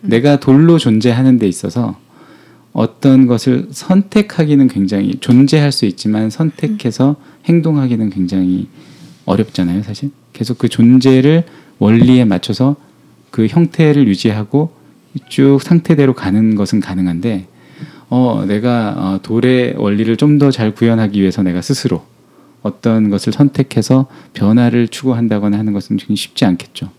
내가 0.00 0.40
돌로 0.40 0.78
존재하는 0.78 1.38
데 1.38 1.46
있어서 1.46 1.98
어떤 2.72 3.26
것을 3.26 3.68
선택하기는 3.70 4.68
굉장히 4.68 5.16
존재할 5.20 5.72
수 5.72 5.84
있지만 5.84 6.30
선택해서 6.30 7.16
행동하기는 7.46 8.10
굉장히 8.10 8.68
어렵잖아요, 9.24 9.82
사실. 9.82 10.10
계속 10.32 10.58
그 10.58 10.68
존재를 10.68 11.44
원리에 11.78 12.24
맞춰서 12.24 12.76
그 13.30 13.46
형태를 13.46 14.06
유지하고 14.08 14.72
쭉 15.28 15.58
상태대로 15.60 16.14
가는 16.14 16.54
것은 16.54 16.80
가능한데 16.80 17.48
어, 18.10 18.44
내가 18.46 18.94
어, 18.96 19.20
돌의 19.22 19.74
원리를 19.76 20.16
좀 20.16 20.38
더 20.38 20.50
잘 20.50 20.74
구현하기 20.74 21.20
위해서 21.20 21.42
내가 21.42 21.60
스스로 21.62 22.04
어떤 22.62 23.10
것을 23.10 23.32
선택해서 23.32 24.06
변화를 24.34 24.88
추구한다거나 24.88 25.58
하는 25.58 25.72
것은 25.72 25.98
쉽지 26.14 26.44
않겠죠. 26.44 26.90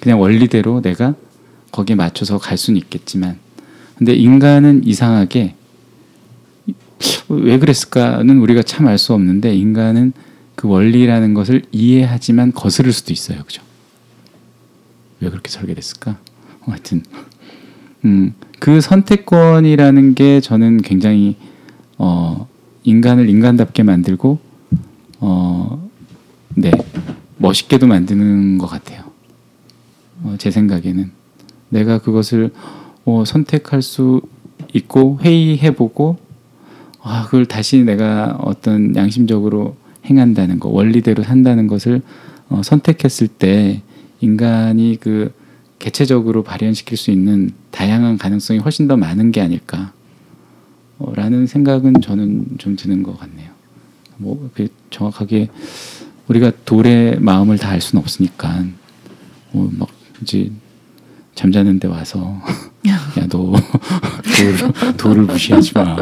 그냥 0.00 0.20
원리대로 0.20 0.82
내가 0.82 1.14
거기에 1.72 1.96
맞춰서 1.96 2.38
갈 2.38 2.56
수는 2.58 2.78
있겠지만, 2.78 3.38
근데 3.96 4.12
인간은 4.14 4.82
이상하게 4.84 5.54
왜 7.28 7.58
그랬을까는 7.58 8.38
우리가 8.38 8.62
참 8.62 8.86
알 8.86 8.98
수 8.98 9.12
없는데 9.14 9.54
인간은 9.54 10.12
그 10.54 10.68
원리라는 10.68 11.34
것을 11.34 11.62
이해하지만 11.72 12.52
거스를 12.52 12.92
수도 12.92 13.12
있어요, 13.12 13.42
그죠? 13.44 13.62
왜 15.20 15.28
그렇게 15.30 15.50
설계됐을까? 15.50 16.12
어, 16.12 16.70
하여튼 16.70 17.02
음, 18.06 18.34
그 18.60 18.80
선택권이라는 18.80 20.14
게 20.14 20.40
저는 20.40 20.82
굉장히 20.82 21.36
어, 21.98 22.46
인간을 22.84 23.28
인간답게 23.28 23.82
만들고 23.82 24.38
어, 25.18 25.90
네 26.54 26.70
멋있게도 27.36 27.88
만드는 27.88 28.58
것 28.58 28.68
같아요. 28.68 29.02
어, 30.22 30.36
제 30.38 30.52
생각에는 30.52 31.10
내가 31.68 31.98
그것을 31.98 32.52
어, 33.04 33.24
선택할 33.26 33.82
수 33.82 34.22
있고 34.72 35.18
회의해보고 35.20 36.18
아, 37.02 37.24
그걸 37.24 37.46
다시 37.46 37.82
내가 37.82 38.38
어떤 38.40 38.94
양심적으로 38.94 39.76
행한다는 40.06 40.60
거, 40.60 40.68
원리대로 40.68 41.24
산다는 41.24 41.66
것을 41.66 42.02
어, 42.48 42.62
선택했을 42.62 43.26
때 43.26 43.82
인간이 44.20 44.96
그 45.00 45.32
개체적으로 45.78 46.42
발현시킬 46.42 46.96
수 46.96 47.10
있는 47.10 47.50
다양한 47.70 48.18
가능성이 48.18 48.58
훨씬 48.60 48.88
더 48.88 48.96
많은 48.96 49.32
게 49.32 49.40
아닐까. 49.40 49.92
라는 51.14 51.46
생각은 51.46 52.00
저는 52.00 52.46
좀 52.58 52.74
드는 52.76 53.02
것 53.02 53.18
같네요. 53.20 53.50
뭐 54.16 54.50
정확하게 54.90 55.50
우리가 56.28 56.52
돌의 56.64 57.20
마음을 57.20 57.58
다 57.58 57.70
알 57.70 57.80
수는 57.82 58.00
없으니까 58.02 58.64
뭐 59.52 59.70
막 59.78 59.88
이제 60.22 60.50
잠자는데 61.34 61.86
와서 61.88 62.40
야 62.88 63.26
너 63.28 63.52
돌, 63.52 64.96
돌을 64.96 65.22
무시하지 65.24 65.72
마 65.74 65.96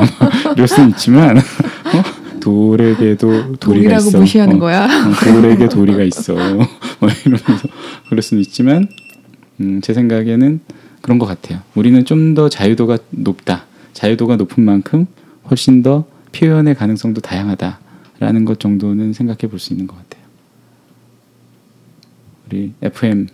이럴 0.54 0.69
수는 0.69 0.90
있지만 0.90 1.38
어? 1.38 2.40
돌에게도 2.40 3.57
도리가 3.57 3.59
돌이라고 3.59 4.09
있어. 4.09 4.19
무시하는 4.21 4.57
어, 4.57 4.59
거야. 4.61 4.85
어, 4.85 5.12
돌에게 5.25 5.69
도리가 5.69 6.02
있어. 6.04 6.35
뭐 6.35 7.09
이러면서 7.25 7.69
그럴 8.09 8.23
수는 8.23 8.43
있지만 8.43 8.87
음, 9.61 9.80
제 9.80 9.94
생각에는 9.94 10.61
그런 11.02 11.18
것 11.18 11.26
같아요. 11.26 11.61
우리는 11.75 12.04
좀 12.04 12.34
더 12.34 12.49
자유도가 12.49 12.99
높다. 13.11 13.66
자유도가 13.92 14.37
높은 14.37 14.64
만큼 14.64 15.06
훨씬 15.50 15.82
더 15.82 16.04
표현의 16.32 16.75
가능성도 16.75 17.20
다양하다라는 17.20 18.44
것 18.44 18.58
정도는 18.58 19.12
생각해 19.12 19.49
볼 19.49 19.58
수 19.61 19.73
있는 19.73 19.87
것 19.87 19.96
같아요. 19.96 20.25
우리 22.46 22.73
FM 22.82 23.28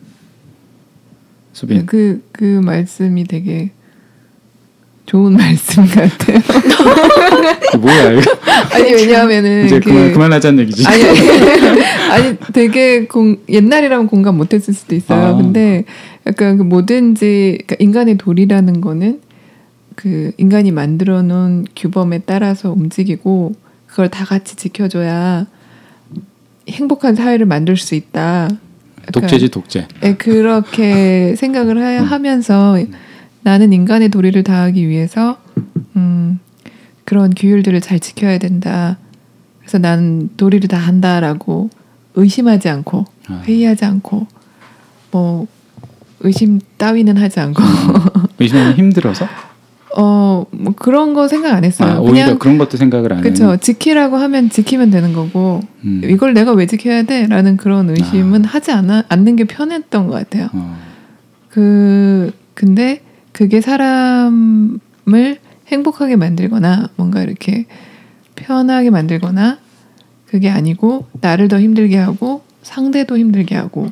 수빈 1.53 1.87
그, 1.87 2.23
그 2.33 2.45
말씀이 2.45 3.25
되게 3.25 3.71
좋은 5.11 5.33
말씀 5.33 5.85
같아요. 5.87 6.39
그 7.73 7.77
뭐야 7.79 8.13
이거 8.13 8.31
아니, 8.73 8.93
왜냐하면은. 8.93 9.67
이제 9.67 9.81
그- 9.81 9.91
그만 9.91 10.13
그만하자는 10.13 10.61
얘기지. 10.61 10.87
아니, 10.87 11.03
아니, 11.03 11.19
아니, 12.13 12.37
되게 12.53 13.07
공, 13.07 13.37
옛날이라면 13.49 14.07
공감 14.07 14.37
못했을 14.37 14.73
수도 14.73 14.95
있어요. 14.95 15.21
아. 15.21 15.37
근데 15.37 15.83
약간 16.29 16.59
그 16.59 16.63
뭐든지 16.63 17.59
그러니까 17.67 17.75
인간의 17.81 18.19
도리라는 18.19 18.81
거는 18.81 19.21
그 19.97 20.31
인간이 20.37 20.71
만들어 20.71 21.23
놓은 21.23 21.67
규범에 21.75 22.21
따라서 22.25 22.71
움직이고 22.71 23.57
그걸 23.89 24.11
다 24.11 24.25
같이 24.25 24.55
지켜줘야 24.55 25.47
행복한 26.69 27.17
사회를 27.17 27.47
만들 27.47 27.77
수 27.77 27.97
있다. 27.97 28.49
독재지 29.13 29.49
독재. 29.49 29.89
예, 30.05 30.15
그렇게 30.15 31.35
생각을 31.37 31.77
음. 31.79 31.83
하, 31.83 32.03
하면서 32.05 32.79
나는 33.43 33.73
인간의 33.73 34.11
도리를 34.11 34.43
다하기 34.43 34.89
위해서 34.89 35.39
음, 35.97 36.39
그런 37.05 37.33
규율들을 37.35 37.81
잘 37.81 37.99
지켜야 37.99 38.39
된다. 38.39 38.99
그래서 39.61 39.79
나는 39.79 40.31
도리를 40.37 40.69
다 40.69 40.77
한다라고 40.77 41.71
의심하지 42.15 42.69
않고 42.69 43.05
아. 43.29 43.43
회의하지 43.45 43.85
않고 43.85 44.27
뭐 45.11 45.47
의심 46.21 46.61
따위는 46.77 47.17
하지 47.17 47.41
않고 47.41 47.63
의심하면 48.39 48.75
힘들어서 48.75 49.27
어 49.97 50.31
뭐 50.53 50.73
그런 50.77 51.15
거 51.15 51.29
생각 51.29 51.55
안 51.55 51.65
했어요. 51.65 51.93
아, 51.93 51.99
오히려 52.01 52.25
그냥 52.25 52.39
그런 52.39 52.59
것도 52.59 52.77
생각을 52.77 53.13
안 53.13 53.21
그쵸 53.23 53.45
해요. 53.45 53.57
지키라고 53.61 54.17
하면 54.17 54.51
지키면 54.51 54.91
되는 54.91 55.13
거고 55.13 55.61
음. 55.85 56.03
이걸 56.05 56.35
내가 56.35 56.53
왜 56.53 56.67
지켜야 56.67 57.03
돼?라는 57.03 57.57
그런 57.57 57.91
의심은 57.91 58.45
하지 58.45 58.73
않아, 58.73 59.05
않는 59.09 59.37
게 59.37 59.45
편했던 59.45 60.07
것 60.07 60.13
같아요. 60.15 60.49
어. 60.53 60.77
그 61.49 62.33
근데 62.55 63.01
그게 63.33 63.61
사람을 63.61 64.79
행복하게 65.69 66.17
만들거나 66.17 66.89
뭔가 66.97 67.23
이렇게 67.23 67.67
편하게 68.35 68.91
만들거나 68.91 69.59
그게 70.27 70.49
아니고 70.49 71.07
나를 71.21 71.49
더 71.49 71.61
힘들게 71.61 71.97
하고 71.97 72.43
상대도 72.63 73.19
힘들게 73.19 73.57
하고 73.57 73.91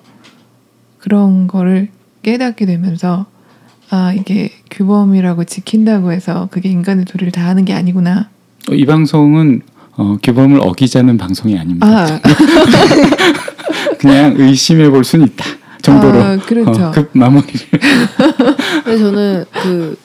그런 0.99 1.47
거를 1.47 1.89
깨닫게 2.23 2.67
되면서 2.67 3.27
아 3.91 4.13
이게 4.13 4.51
규범이라고 4.71 5.45
지킨다고 5.45 6.13
해서 6.13 6.49
그게 6.51 6.69
인간의 6.69 7.07
도리를 7.07 7.33
다 7.33 7.47
하는 7.47 7.65
게 7.65 7.73
아니구나. 7.73 8.29
어, 8.71 8.75
이 8.75 8.85
방송은 8.85 9.63
어, 9.97 10.19
규범을 10.23 10.61
어기자는 10.61 11.17
방송이 11.17 11.59
아닙니다. 11.59 11.87
아 11.87 12.21
그냥 13.99 14.35
의심해 14.37 14.91
볼 14.91 15.05
수는 15.05 15.27
있다 15.27 15.45
정도로 15.89 16.23
아, 16.23 16.37
그렇죠. 16.37 16.87
어, 16.87 16.91
급 16.91 17.11
마무리를 17.13 17.61
근데 18.85 18.99
저는 18.99 19.45
그 19.63 19.99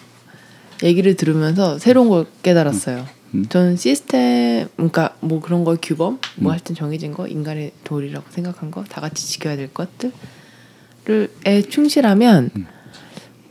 얘기를 0.84 1.16
들으면서 1.16 1.78
새로운 1.80 2.10
걸 2.10 2.26
깨달았어요. 2.42 3.06
음. 3.36 3.46
저는 3.50 3.78
시스템, 3.78 4.68
그러니까 4.76 5.16
뭐 5.20 5.40
그런 5.42 5.64
거 5.64 5.76
규범, 5.82 6.20
뭐 6.36 6.52
음. 6.52 6.54
하여튼 6.54 6.76
정해진 6.76 7.14
거, 7.14 7.28
인간의 7.28 7.72
도리라고 7.84 8.26
생각한 8.30 8.70
거, 8.70 8.84
다 8.84 9.02
같이 9.02 9.28
지켜야 9.28 9.56
될 9.56 9.70
것들을에 9.74 11.62
충실하면 11.70 12.52
음. 12.56 12.66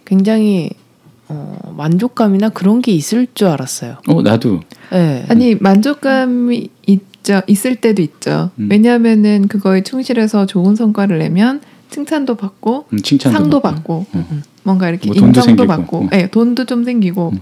굉장히 0.04 0.70
어, 1.28 1.74
만족감이나 1.76 2.50
그런 2.50 2.82
게 2.82 2.92
있을 2.92 3.26
줄 3.34 3.48
알았어요. 3.48 3.96
어 4.08 4.22
나도 4.22 4.60
네. 4.90 5.24
아니 5.28 5.54
만족감이 5.54 6.68
있죠 6.86 7.40
있을 7.46 7.76
때도 7.76 8.02
있죠. 8.02 8.50
음. 8.58 8.68
왜냐하면은 8.70 9.48
그거에 9.48 9.82
충실해서 9.82 10.44
좋은 10.44 10.76
성과를 10.76 11.18
내면 11.18 11.62
칭찬도 11.92 12.34
받고 12.36 12.86
음, 12.92 12.98
칭찬도 12.98 13.38
상도 13.38 13.60
받고. 13.60 14.04
받고 14.12 14.18
어. 14.18 14.42
뭔가 14.64 14.88
이렇게 14.88 15.06
뭐 15.08 15.14
인정도. 15.16 15.66
받고 15.66 15.98
어. 16.04 16.08
예, 16.14 16.26
돈도 16.28 16.64
좀 16.64 16.84
생기고 16.84 17.30
음. 17.34 17.38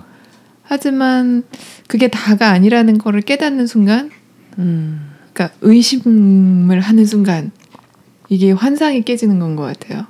하지만 0.63 1.45
그게 1.89 2.09
다가 2.09 2.51
아니라는 2.51 2.99
거를 2.99 3.23
깨닫는 3.23 3.67
순간 3.67 4.11
음, 4.59 5.11
그러니까 5.33 5.57
의심을 5.63 6.81
하는 6.81 7.07
순간 7.07 7.51
이게 8.29 8.53
환상이 8.53 9.03
깨지는 9.03 9.39
건 9.41 9.57
것 9.57 9.63
같아요. 9.65 10.07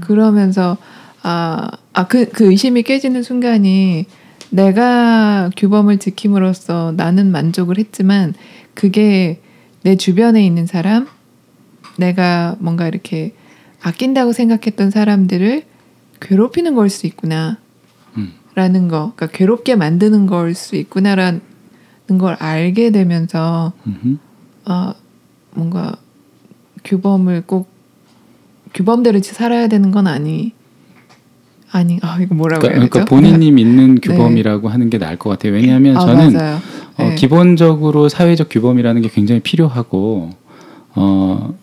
그러면서 0.00 0.76
아아그 1.22 2.30
그 2.34 2.44
의심이 2.50 2.82
깨지는 2.82 3.22
순간이 3.22 4.04
내가 4.50 5.50
규범을 5.56 5.98
지킴으로써 5.98 6.92
나는 6.96 7.32
만족을 7.32 7.78
했지만 7.78 8.34
그게 8.74 9.40
내 9.82 9.96
주변에 9.96 10.44
있는 10.44 10.66
사람 10.66 11.06
내가 11.96 12.56
뭔가 12.58 12.88
이렇게 12.88 13.34
아낀다고 13.82 14.32
생각했던 14.32 14.90
사람들을 14.90 15.62
괴롭히는 16.20 16.74
걸 16.74 16.88
수 16.90 17.06
있구나 17.06 17.58
음. 18.16 18.32
라는 18.54 18.88
거 18.88 19.12
그러니까 19.16 19.26
괴롭게 19.36 19.76
만드는 19.76 20.26
걸 20.26 20.54
수 20.54 20.76
있구나라는 20.76 21.40
걸 22.18 22.34
알게 22.38 22.90
되면서. 22.90 23.72
아 24.64 24.94
뭔가 25.52 25.96
규범을 26.84 27.42
꼭 27.46 27.68
규범대로 28.72 29.20
살아야 29.22 29.68
되는 29.68 29.90
건 29.90 30.06
아니 30.06 30.52
아니 31.70 31.98
아 32.02 32.18
이거 32.20 32.34
뭐라고 32.34 32.62
그러니까, 32.62 32.80
해야 32.80 32.88
되죠? 32.88 32.90
그러니까 32.90 33.14
본인이 33.14 33.50
믿는 33.52 33.96
네. 34.00 34.00
규범이라고 34.00 34.68
하는 34.68 34.90
게 34.90 34.98
나을 34.98 35.16
것 35.18 35.30
같아요. 35.30 35.52
왜냐하면 35.52 35.96
아, 35.96 36.00
저는 36.00 36.32
맞아요. 36.32 36.58
어, 36.96 37.02
네. 37.04 37.14
기본적으로 37.16 38.08
사회적 38.08 38.48
규범이라는 38.50 39.02
게 39.02 39.08
굉장히 39.08 39.40
필요하고 39.40 40.30
어, 40.94 41.54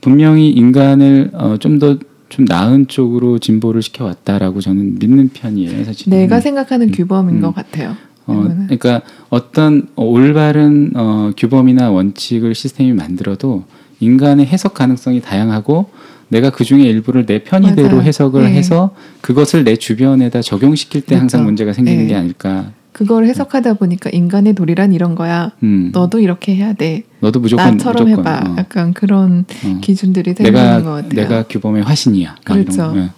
분명히 0.00 0.50
인간을 0.50 1.30
어, 1.34 1.56
좀더 1.58 1.98
좀 2.28 2.44
나은 2.44 2.86
쪽으로 2.86 3.38
진보를 3.38 3.82
시켜왔다라고 3.82 4.60
저는 4.60 4.98
믿는 4.98 5.30
편이에요. 5.32 5.84
사실 5.84 6.10
내가 6.10 6.40
생각하는 6.40 6.90
규범인 6.92 7.36
음. 7.36 7.40
것 7.40 7.54
같아요. 7.54 7.96
어. 8.26 8.42
그러니까 8.44 9.02
어떤 9.28 9.88
올바른 9.96 10.92
어, 10.94 11.32
규범이나 11.36 11.90
원칙을 11.90 12.54
시스템이 12.54 12.92
만들어도 12.92 13.64
인간의 13.98 14.46
해석 14.46 14.74
가능성이 14.74 15.20
다양하고 15.20 15.90
내가 16.28 16.50
그 16.50 16.64
중에 16.64 16.82
일부를 16.82 17.26
내 17.26 17.42
편의대로 17.42 17.88
맞아요. 17.88 18.02
해석을 18.02 18.44
네. 18.44 18.54
해서 18.54 18.94
그것을 19.20 19.64
내 19.64 19.76
주변에다 19.76 20.42
적용시킬 20.42 21.02
때 21.02 21.16
항상 21.16 21.40
그렇죠. 21.40 21.46
문제가 21.46 21.72
생기는 21.72 22.02
네. 22.04 22.08
게 22.08 22.14
아닐까. 22.14 22.70
그걸 22.92 23.26
해석하다 23.26 23.74
보니까 23.74 24.10
인간의 24.10 24.54
도리란 24.54 24.92
이런 24.92 25.14
거야. 25.14 25.52
음, 25.62 25.90
너도 25.92 26.18
이렇게 26.18 26.54
해야 26.56 26.72
돼. 26.72 27.04
너도 27.20 27.40
무조건 27.40 27.76
나처럼 27.76 28.08
무조건, 28.08 28.34
해봐. 28.34 28.50
어, 28.50 28.56
약간 28.58 28.92
그런 28.92 29.44
어. 29.64 29.78
기준들이 29.80 30.34
생기는 30.34 30.84
것 30.84 30.90
같아요. 30.90 31.08
내가 31.10 31.44
규범의 31.44 31.82
화신이야. 31.82 32.36
그렇죠. 32.44 32.92
거. 32.92 32.96
예. 32.96 33.10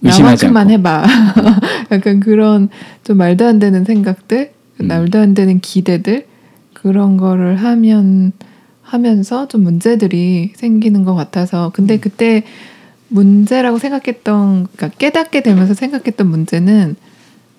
나만큼만. 0.00 0.70
해봐. 0.70 1.06
약간 1.92 2.20
그런 2.20 2.68
좀 3.04 3.18
말도 3.18 3.46
안 3.46 3.58
되는 3.58 3.84
생각들, 3.84 4.52
음. 4.80 4.86
말도 4.86 5.18
안 5.18 5.34
되는 5.34 5.60
기대들 5.60 6.26
그런 6.72 7.16
거를 7.16 7.56
하면 7.56 8.32
하면서 8.82 9.46
좀 9.48 9.62
문제들이 9.62 10.52
생기는 10.56 11.04
것 11.04 11.14
같아서 11.14 11.70
근데 11.74 11.94
음. 11.94 12.00
그때 12.00 12.44
문제라고 13.08 13.78
생각했던 13.78 14.68
그러니까 14.74 14.88
깨닫게 14.98 15.42
되면서 15.42 15.74
생각했던 15.74 16.26
문제는 16.28 16.96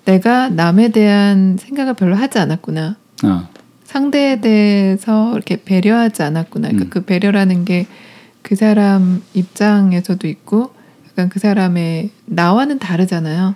내가 0.04 0.48
남에 0.48 0.88
대한 0.90 1.56
생각을 1.58 1.94
별로 1.94 2.16
하지 2.16 2.38
않았구나. 2.38 2.96
어, 3.24 3.48
상대에 3.84 4.40
대해서 4.40 5.32
이렇게 5.32 5.62
배려하지 5.62 6.22
않았구나. 6.22 6.68
그러니까 6.68 6.86
음. 6.86 6.90
그 6.90 7.04
배려라는 7.04 7.64
게 7.64 7.86
그 8.42 8.56
사람 8.56 9.22
입장에서도 9.34 10.26
있고, 10.28 10.74
약간 11.08 11.28
그 11.28 11.38
사람의 11.38 12.10
나와는 12.26 12.78
다르잖아요. 12.78 13.54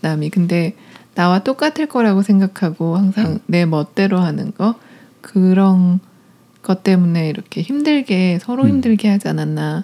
남이 0.00 0.30
근데 0.30 0.74
나와 1.14 1.40
똑같을 1.40 1.86
거라고 1.86 2.22
생각하고 2.22 2.96
항상 2.96 3.26
음. 3.26 3.38
내 3.46 3.66
멋대로 3.66 4.20
하는 4.20 4.52
거 4.54 4.76
그런 5.20 5.98
것 6.62 6.84
때문에 6.84 7.28
이렇게 7.28 7.62
힘들게 7.62 8.38
서로 8.40 8.62
음. 8.64 8.68
힘들게 8.68 9.08
하지 9.08 9.26
않았나라는 9.28 9.82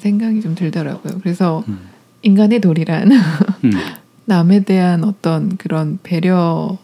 생각이 0.00 0.42
좀 0.42 0.54
들더라고요. 0.54 1.20
그래서 1.22 1.64
음. 1.68 1.88
인간의 2.22 2.60
도리란 2.60 3.12
음. 3.12 3.70
남에 4.30 4.60
대한 4.60 5.02
어떤 5.02 5.56
그런 5.56 5.98
배려 6.04 6.78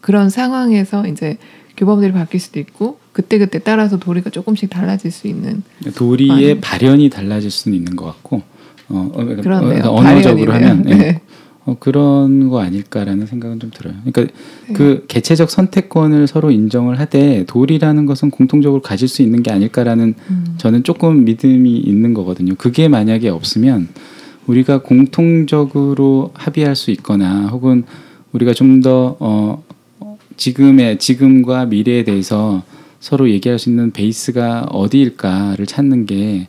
그런 0.00 0.30
상황에서 0.30 1.06
이제 1.08 1.36
규범들이 1.76 2.12
바뀔 2.12 2.38
수도 2.38 2.60
있고 2.60 2.98
그때 3.12 3.38
그때 3.38 3.58
따라서 3.58 3.98
도리가 3.98 4.30
조금씩 4.30 4.70
달라질 4.70 5.10
수 5.10 5.26
있는 5.26 5.64
도리의 5.96 6.54
많이. 6.54 6.60
발현이 6.60 7.10
달라질 7.10 7.50
수는 7.50 7.76
있는 7.76 7.96
것 7.96 8.06
같고 8.06 8.42
어, 8.88 9.10
어, 9.12 9.12
그러니까 9.12 9.42
그런데요. 9.42 9.82
어, 9.84 9.96
언어적으로 9.96 10.52
발현이네요. 10.52 10.70
하면 10.70 10.88
예. 10.90 10.94
네. 10.94 11.20
어, 11.64 11.76
그런 11.78 12.48
거 12.48 12.60
아닐까라는 12.60 13.26
생각은 13.26 13.58
좀 13.58 13.70
들어요. 13.74 13.94
그러니까 14.04 14.32
네. 14.68 14.72
그 14.72 15.04
개체적 15.08 15.50
선택권을 15.50 16.28
서로 16.28 16.52
인정을 16.52 17.00
하되 17.00 17.44
도리라는 17.46 18.06
것은 18.06 18.30
공통적으로 18.30 18.80
가질 18.80 19.08
수 19.08 19.22
있는 19.22 19.42
게 19.42 19.50
아닐까라는 19.50 20.14
음. 20.30 20.54
저는 20.56 20.84
조금 20.84 21.24
믿음이 21.24 21.78
있는 21.78 22.14
거거든요. 22.14 22.54
그게 22.56 22.86
만약에 22.88 23.28
없으면 23.28 23.88
우리가 24.46 24.82
공통적으로 24.82 26.32
합의할 26.34 26.74
수 26.74 26.90
있거나 26.90 27.48
혹은 27.48 27.84
우리가 28.32 28.54
좀더 28.54 29.16
어, 29.20 29.64
지금의 30.36 30.98
지금과 30.98 31.66
미래에 31.66 32.04
대해서 32.04 32.62
서로 33.00 33.30
얘기할 33.30 33.58
수 33.58 33.70
있는 33.70 33.90
베이스가 33.90 34.66
어디일까를 34.70 35.66
찾는 35.66 36.06
게 36.06 36.48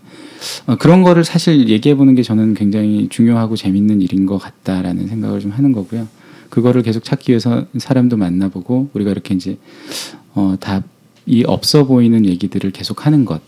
어, 0.66 0.76
그런 0.76 1.04
거를 1.04 1.24
사실 1.24 1.70
얘기해 1.70 1.96
보는 1.96 2.16
게 2.16 2.24
저는 2.24 2.54
굉장히 2.54 3.08
중요하고 3.10 3.56
재밌는 3.56 4.02
일인 4.02 4.26
것 4.26 4.38
같다라는 4.38 5.08
생각을 5.08 5.40
좀 5.40 5.52
하는 5.52 5.72
거고요. 5.72 6.08
그거를 6.50 6.82
계속 6.82 7.04
찾기 7.04 7.32
위해서 7.32 7.66
사람도 7.78 8.18
만나보고 8.18 8.90
우리가 8.94 9.12
이렇게 9.12 9.34
이제 9.34 9.58
어, 10.34 10.56
답이 10.60 11.44
없어 11.46 11.86
보이는 11.86 12.26
얘기들을 12.26 12.72
계속 12.72 13.06
하는 13.06 13.26
것 13.26 13.42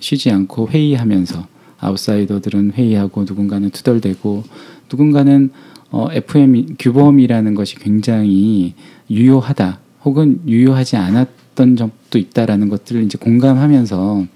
쉬지 0.00 0.30
않고 0.30 0.68
회의하면서 0.70 1.46
아웃사이더들은 1.80 2.72
회의하고 2.72 3.24
누군가는 3.24 3.68
투덜대고 3.70 4.44
누군가는 4.90 5.50
어, 5.90 6.08
FM 6.12 6.76
규범이라는 6.78 7.54
것이 7.54 7.76
굉장히 7.76 8.74
유효하다 9.10 9.80
혹은 10.04 10.40
유효하지 10.46 10.96
않았던 10.96 11.76
점도 11.76 12.18
있다라는 12.18 12.68
것들을 12.68 13.02
이제 13.02 13.16
공감하면서 13.18 14.26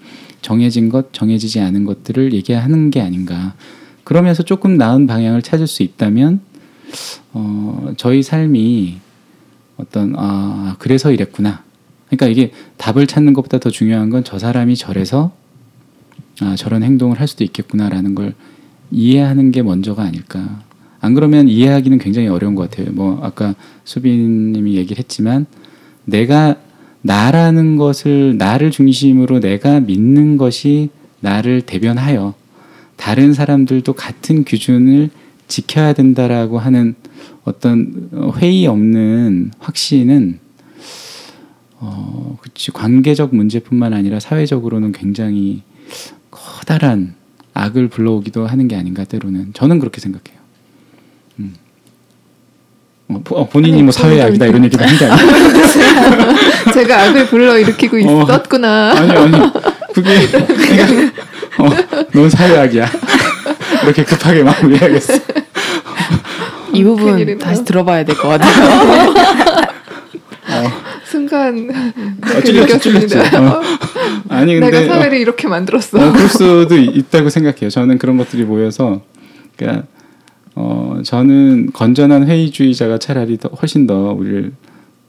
정해진 0.41 0.89
것, 0.89 1.13
정해지지 1.13 1.61
않은 1.61 1.85
것들을 1.85 2.33
얘기하는 2.33 2.91
게 2.91 3.01
아닌가. 3.01 3.55
그러면서 4.05 4.43
조금 4.43 4.77
나은 4.77 5.07
방향을 5.07 5.43
찾을 5.43 5.67
수 5.67 5.83
있다면 5.83 6.41
어, 7.33 7.93
저희 7.97 8.23
삶이 8.23 8.99
어떤 9.77 10.15
아 10.17 10.77
그래서 10.79 11.13
이랬구나. 11.13 11.63
그러니까 12.07 12.27
이게 12.27 12.53
답을 12.77 13.07
찾는 13.07 13.33
것보다 13.33 13.59
더 13.59 13.71
중요한 13.71 14.11
건 14.11 14.23
저 14.25 14.39
사람이 14.39 14.77
저래서 14.77 15.33
아 16.41 16.57
저런 16.57 16.83
행동을 16.83 17.21
할 17.21 17.29
수도 17.29 17.45
있겠구나라는 17.45 18.15
걸 18.15 18.35
이해하는 18.91 19.51
게 19.53 19.63
먼저가 19.63 20.03
아닐까. 20.03 20.63
안 21.01 21.15
그러면 21.15 21.49
이해하기는 21.49 21.99
굉장히 21.99 22.29
어려운 22.29 22.55
것 22.55 22.71
같아요. 22.71 22.93
뭐 22.93 23.19
아까 23.23 23.55
수빈님이 23.85 24.77
얘기를 24.77 24.99
했지만 24.99 25.47
내가 26.05 26.57
나라는 27.03 27.77
것을 27.77 28.37
나를 28.39 28.71
중심으로 28.71 29.41
내가 29.41 29.81
믿는 29.81 30.37
것이 30.37 30.91
나를 31.21 31.63
대변하여 31.63 32.35
다른 32.97 33.33
사람들도 33.33 33.93
같은 33.95 34.45
기준을 34.45 35.11
지켜야 35.49 35.93
된다라고 35.93 36.59
하는 36.59 36.95
어떤 37.45 38.09
회의 38.37 38.67
없는 38.67 39.51
확신은 39.59 40.39
어, 41.81 42.39
그치 42.41 42.71
관계적 42.71 43.35
문제뿐만 43.35 43.93
아니라 43.93 44.21
사회적으로는 44.21 44.93
굉장히 44.93 45.63
커다란 46.33 47.15
악을 47.55 47.89
불러오기도 47.89 48.47
하는 48.47 48.67
게 48.67 48.75
아닌가 48.77 49.05
때로는 49.05 49.53
저는 49.53 49.79
그렇게 49.79 50.01
생각해요. 50.01 50.41
음. 51.39 51.55
어, 53.09 53.21
보- 53.23 53.37
어, 53.37 53.49
본인이 53.49 53.75
아니, 53.75 53.83
뭐 53.83 53.93
사회 53.93 54.17
저도 54.17 54.27
악이다 54.29 54.47
이렇게- 54.47 54.51
이런 54.51 54.65
얘기도 54.65 54.85
한게 54.85 55.05
아니에요. 55.07 56.35
제가 56.75 57.03
악을 57.05 57.27
불러 57.27 57.59
일으키고 57.59 57.97
어. 57.99 58.23
있었구나. 58.25 58.93
아니 58.97 59.13
아니 59.13 59.33
그게 59.95 60.27
그러니까 60.27 61.23
어, 61.59 61.69
넌 62.13 62.31
사회 62.31 62.57
악이야. 62.59 62.89
이렇게 63.85 64.05
급하게 64.05 64.43
마무리해야겠어. 64.43 65.15
이 66.73 66.83
부분 66.83 67.13
큰일이네요. 67.13 67.39
다시 67.39 67.63
들어봐야 67.65 68.05
될 68.05 68.17
것 68.17 68.29
같아요. 68.29 69.13
순간 71.05 71.69
어, 71.71 71.93
그렇게 72.23 72.45
찔렸지 72.45 72.81
찔렸지. 72.81 73.19
어. 74.43 74.45
아니 74.45 74.61
근데 74.61 74.81
내가 74.81 74.95
사회를 74.95 75.19
이렇게 75.19 75.49
만들었어. 75.49 75.99
어, 75.99 76.13
그럴 76.13 76.29
수도 76.29 76.77
있- 76.77 76.97
있다고 76.97 77.29
생각해요. 77.31 77.71
저는 77.71 77.99
그런 77.99 78.17
것들이 78.17 78.45
모여서 78.45 79.03
그러니까 79.57 79.87
어, 80.55 81.01
저는 81.05 81.71
건전한 81.73 82.27
회의주의자가 82.27 82.99
차라리 82.99 83.39
더, 83.39 83.49
훨씬 83.49 83.87
더 83.87 84.13
우리를 84.13 84.53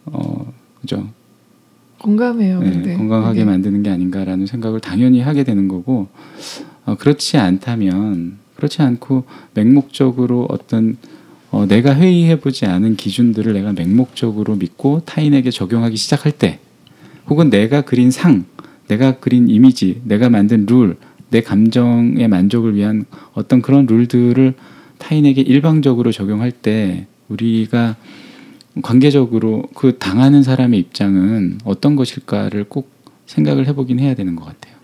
어, 0.05 0.53
그죠 0.81 1.07
공감해요. 1.99 2.59
네, 2.59 2.97
건강하게 2.97 3.39
그게. 3.39 3.45
만드는 3.45 3.83
게 3.83 3.89
아닌가라는 3.89 4.45
생각을 4.45 4.79
당연히 4.81 5.21
하게 5.21 5.43
되는 5.43 5.67
거고 5.67 6.07
어, 6.85 6.95
그렇지 6.95 7.37
않다면 7.37 8.37
그렇지 8.57 8.81
않고 8.81 9.23
맹목적으로 9.53 10.45
어떤 10.49 10.97
어, 11.51 11.65
내가 11.65 11.93
회의해보지 11.95 12.65
않은 12.65 12.95
기준들을 12.97 13.53
내가 13.53 13.71
맹목적으로 13.73 14.55
믿고 14.55 15.01
타인에게 15.05 15.49
적용하기 15.51 15.95
시작할 15.95 16.31
때 16.33 16.59
혹은 17.29 17.49
내가 17.49 17.81
그린 17.81 18.11
상, 18.11 18.43
내가 18.87 19.19
그린 19.19 19.49
이미지, 19.49 20.01
내가 20.03 20.29
만든 20.29 20.65
룰, 20.65 20.97
내 21.29 21.41
감정의 21.41 22.27
만족을 22.27 22.75
위한 22.75 23.05
어떤 23.33 23.61
그런 23.61 23.85
룰들을 23.85 24.53
타인에게 24.99 25.41
일방적으로 25.41 26.11
적용할 26.11 26.51
때 26.51 27.07
우리가 27.27 27.95
관계적으로 28.81 29.63
그 29.75 29.97
당하는 29.97 30.43
사람의 30.43 30.79
입장은 30.79 31.59
어떤 31.63 31.95
것일까를 31.95 32.65
꼭 32.65 32.89
생각을 33.25 33.67
해보긴 33.67 33.99
해야 33.99 34.15
되는 34.15 34.35
것 34.35 34.45
같아요. 34.45 34.75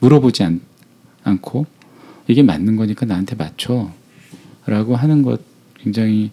물어보지 0.00 0.42
않, 0.44 0.60
않고 1.22 1.66
이게 2.28 2.42
맞는 2.42 2.76
거니까 2.76 3.06
나한테 3.06 3.36
맞춰라고 3.36 4.96
하는 4.96 5.22
것 5.22 5.40
굉장히 5.78 6.30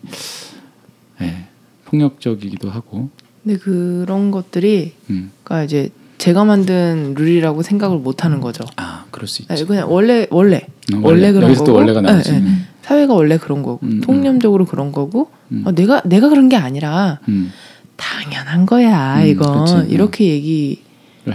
예, 1.22 1.48
폭력적이기도 1.86 2.70
하고 2.70 3.10
근데 3.44 3.58
그런 3.58 4.32
것들이 4.32 4.94
음. 5.10 5.32
그러니까 5.44 5.64
이제 5.66 5.90
제가 6.22 6.46
만든 6.46 7.16
룰이라고 7.18 7.64
생각을 7.64 7.98
못 7.98 8.24
하는 8.24 8.42
거죠. 8.42 8.64
아 8.76 9.06
그럴 9.10 9.28
수 9.28 9.42
있지. 9.42 9.52
아니, 9.52 9.66
그냥 9.66 9.92
원래 9.92 10.28
원래 10.30 10.68
어, 10.94 11.00
원래 11.02 11.32
그런 11.32 11.46
여기서 11.50 11.64
또 11.64 11.72
거고. 11.72 11.78
원래가 11.80 12.00
나오지. 12.00 12.32
네, 12.32 12.40
네. 12.40 12.46
음. 12.46 12.68
사회가 12.84 13.16
원래 13.16 13.38
그런 13.40 13.64
거고 13.64 13.80
음, 13.84 13.94
음. 13.94 14.02
통념적으로 14.02 14.66
그런 14.66 14.92
거고 14.92 15.32
음. 15.52 15.64
어, 15.66 15.72
내가 15.72 16.02
내가 16.06 16.30
그런 16.30 16.48
게 16.48 16.58
아니라 16.58 17.18
음. 17.28 17.52
당연한 17.96 18.68
거야 18.68 19.20
음, 19.24 19.26
이건 19.26 19.66
그치. 19.66 19.74
음. 19.74 19.88
이렇게 19.90 20.28
얘기를 20.28 20.78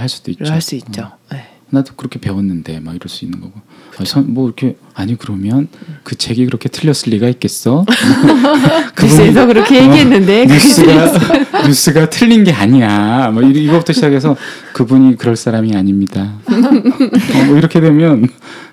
할 0.01 0.09
수도 0.09 0.31
있죠. 0.31 0.45
할수 0.45 0.77
어. 0.77 0.79
있죠. 0.79 1.11
네. 1.33 1.45
나도 1.71 1.95
그렇게 1.97 2.21
배웠는데 2.21 2.81
막 2.81 2.95
이럴 2.95 3.09
수 3.09 3.25
있는 3.25 3.41
거고. 3.41 3.55
아, 3.99 4.05
선- 4.05 4.33
뭐 4.33 4.47
이렇게 4.47 4.77
아니 4.95 5.17
그러면 5.17 5.69
그 6.05 6.15
책이 6.17 6.45
그렇게 6.47 6.69
틀렸을 6.69 7.11
리가 7.13 7.29
있겠어? 7.31 7.85
글쎄서 8.95 9.47
그렇게 9.47 9.83
얘기했는데 9.85 10.47
그게 10.47 10.55
뉴스가 10.55 11.67
뉴스가 11.67 12.11
틀린 12.11 12.45
게 12.45 12.53
아니야. 12.53 13.31
뭐 13.33 13.43
이- 13.43 13.65
이거부터 13.65 13.93
시작해서 13.93 14.37
그분이 14.75 15.17
그럴 15.17 15.35
사람이 15.37 15.75
아닙니다. 15.75 16.35
어, 16.47 17.45
뭐 17.47 17.57
이렇게 17.57 17.81
되면 17.81 18.29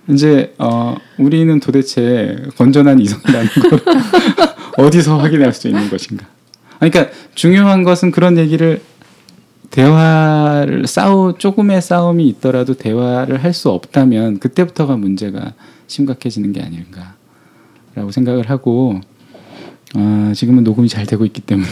이제 0.09 0.53
어, 0.59 0.95
우리는 1.17 1.59
도대체 1.59 2.37
건전한 2.57 2.99
이성이라는 2.99 3.47
걸 3.69 3.79
어디서 4.85 5.17
확인할 5.19 5.53
수 5.53 5.67
있는 5.67 5.89
것인가? 5.89 6.25
그러니까 6.79 7.07
중요한 7.35 7.83
것은 7.83 8.11
그런 8.11 8.37
얘기를 8.37 8.81
대화를 9.73 10.85
싸우 10.85 11.33
조금의 11.37 11.81
싸움이 11.81 12.27
있더라도 12.29 12.75
대화를 12.75 13.43
할 13.43 13.53
수 13.53 13.69
없다면 13.69 14.37
그때부터가 14.39 14.97
문제가 14.97 15.53
심각해지는 15.87 16.53
게 16.53 16.61
아닌가라고 16.61 18.11
생각을 18.11 18.49
하고 18.51 19.01
아, 19.95 20.31
지금은 20.35 20.63
녹음이 20.63 20.87
잘 20.89 21.05
되고 21.07 21.25
있기 21.25 21.41
때문에 21.41 21.67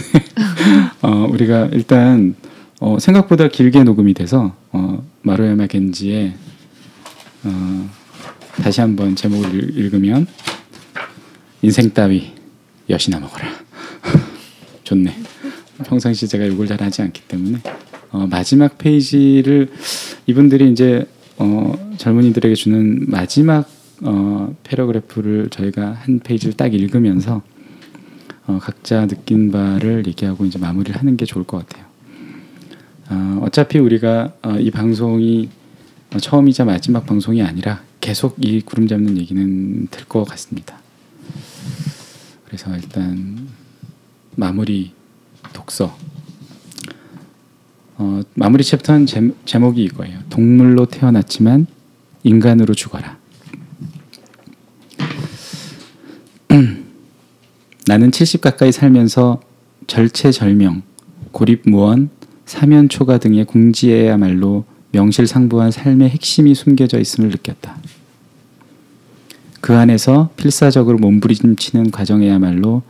어, 1.04 1.28
우리가 1.30 1.68
일단 1.74 2.36
어, 2.80 2.98
생각보다 3.00 3.48
길게 3.48 3.84
녹음이 3.84 4.14
돼서 4.16 4.56
어, 4.72 5.04
마루야마 5.22 5.68
겐지의 5.68 6.34
어, 7.44 7.90
다시 8.64 8.82
한번 8.82 9.16
제목을 9.16 9.54
읽- 9.56 9.78
읽으면 9.78 10.26
인생 11.62 11.92
따위 11.94 12.34
엿이나 12.90 13.20
먹어라. 13.20 13.48
좋네. 14.84 15.16
평상시 15.86 16.28
제가 16.28 16.46
이걸 16.46 16.66
잘 16.68 16.82
하지 16.82 17.02
않기 17.04 17.22
때문에 17.28 17.60
어, 18.12 18.28
마지막 18.30 18.78
페이지를 18.78 19.72
이분들이 20.28 20.72
이제 20.72 21.08
어, 21.38 21.74
젊은이들에게 21.98 22.56
주는 22.56 23.06
마지막 23.08 23.70
어, 24.04 24.54
paragraph를 24.64 25.50
저희가 25.50 25.92
한 25.94 26.20
페이지를 26.20 26.54
딱 26.54 26.74
읽으면서 26.74 27.42
어, 28.48 28.60
각자 28.62 29.08
느낀 29.08 29.52
바를 29.52 30.06
얘기하고 30.08 30.46
이제 30.46 30.60
마무리를 30.60 31.00
하는 31.00 31.16
게 31.18 31.26
좋을 31.26 31.46
것 31.46 31.66
같아요. 31.66 31.86
어, 33.10 33.42
어차피 33.44 33.78
우리가 33.80 34.34
어, 34.42 34.56
이 34.60 34.72
방송이 34.72 35.50
어, 36.14 36.18
처음이자 36.18 36.66
마지막 36.66 37.06
방송이 37.06 37.42
아니라 37.42 37.82
계속 38.02 38.36
이 38.40 38.62
구름 38.62 38.88
잡는 38.88 39.18
얘기는 39.18 39.88
될 39.90 40.06
것 40.06 40.26
같습니다. 40.26 40.78
그래서 42.46 42.76
일단 42.76 43.48
마무리 44.36 44.92
독서 45.54 45.96
어, 48.02 48.22
마무리 48.34 48.64
챕터는 48.64 49.06
제, 49.06 49.30
제목이 49.46 49.84
이거예요. 49.84 50.18
동물로 50.32 50.88
태어났지만 50.88 51.68
인간으로 52.24 52.74
죽어라. 52.74 53.20
나는 57.86 58.12
70 58.12 58.42
가까이 58.42 58.72
살면서 58.72 59.40
절체절명, 59.86 60.82
고립무원, 61.32 62.10
사면초가 62.46 63.20
등의 63.20 63.46
궁지에야말로 63.46 64.66
명실상부한 64.94 65.70
삶의 65.70 66.10
핵심이 66.10 66.56
숨겨져 66.56 67.00
있음을 67.00 67.30
느꼈다. 67.30 67.78
그 69.62 69.76
안에서 69.76 70.32
필사적으로 70.38 70.98
몸부림치는 70.98 71.92
과정에야말로 71.92 72.82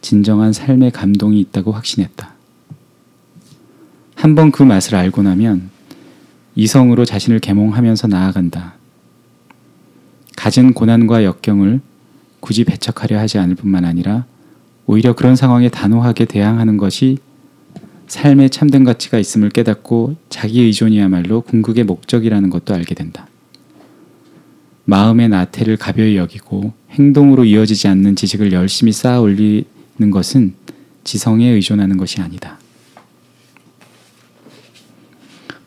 진정한 0.00 0.52
삶의 0.52 0.92
감동이 0.92 1.40
있다고 1.40 1.72
확신했다. 1.72 2.39
한 4.20 4.34
번 4.34 4.50
그 4.50 4.62
맛을 4.62 4.96
알고 4.96 5.22
나면 5.22 5.70
이성으로 6.54 7.06
자신을 7.06 7.38
계몽하면서 7.38 8.08
나아간다. 8.08 8.74
갖은 10.36 10.74
고난과 10.74 11.24
역경을 11.24 11.80
굳이 12.40 12.64
배척하려 12.64 13.18
하지 13.18 13.38
않을 13.38 13.54
뿐만 13.54 13.86
아니라 13.86 14.26
오히려 14.84 15.14
그런 15.14 15.36
상황에 15.36 15.70
단호하게 15.70 16.26
대항하는 16.26 16.76
것이 16.76 17.16
삶에 18.08 18.50
참된 18.50 18.84
가치가 18.84 19.18
있음을 19.18 19.48
깨닫고 19.48 20.16
자기 20.28 20.60
의존이야말로 20.64 21.40
궁극의 21.40 21.84
목적이라는 21.84 22.50
것도 22.50 22.74
알게 22.74 22.94
된다. 22.94 23.26
마음의 24.84 25.30
나태를 25.30 25.78
가벼이 25.78 26.16
여기고 26.18 26.74
행동으로 26.90 27.46
이어지지 27.46 27.88
않는 27.88 28.16
지식을 28.16 28.52
열심히 28.52 28.92
쌓아 28.92 29.20
올리는 29.20 29.64
것은 30.10 30.52
지성에 31.04 31.48
의존하는 31.48 31.96
것이 31.96 32.20
아니다. 32.20 32.59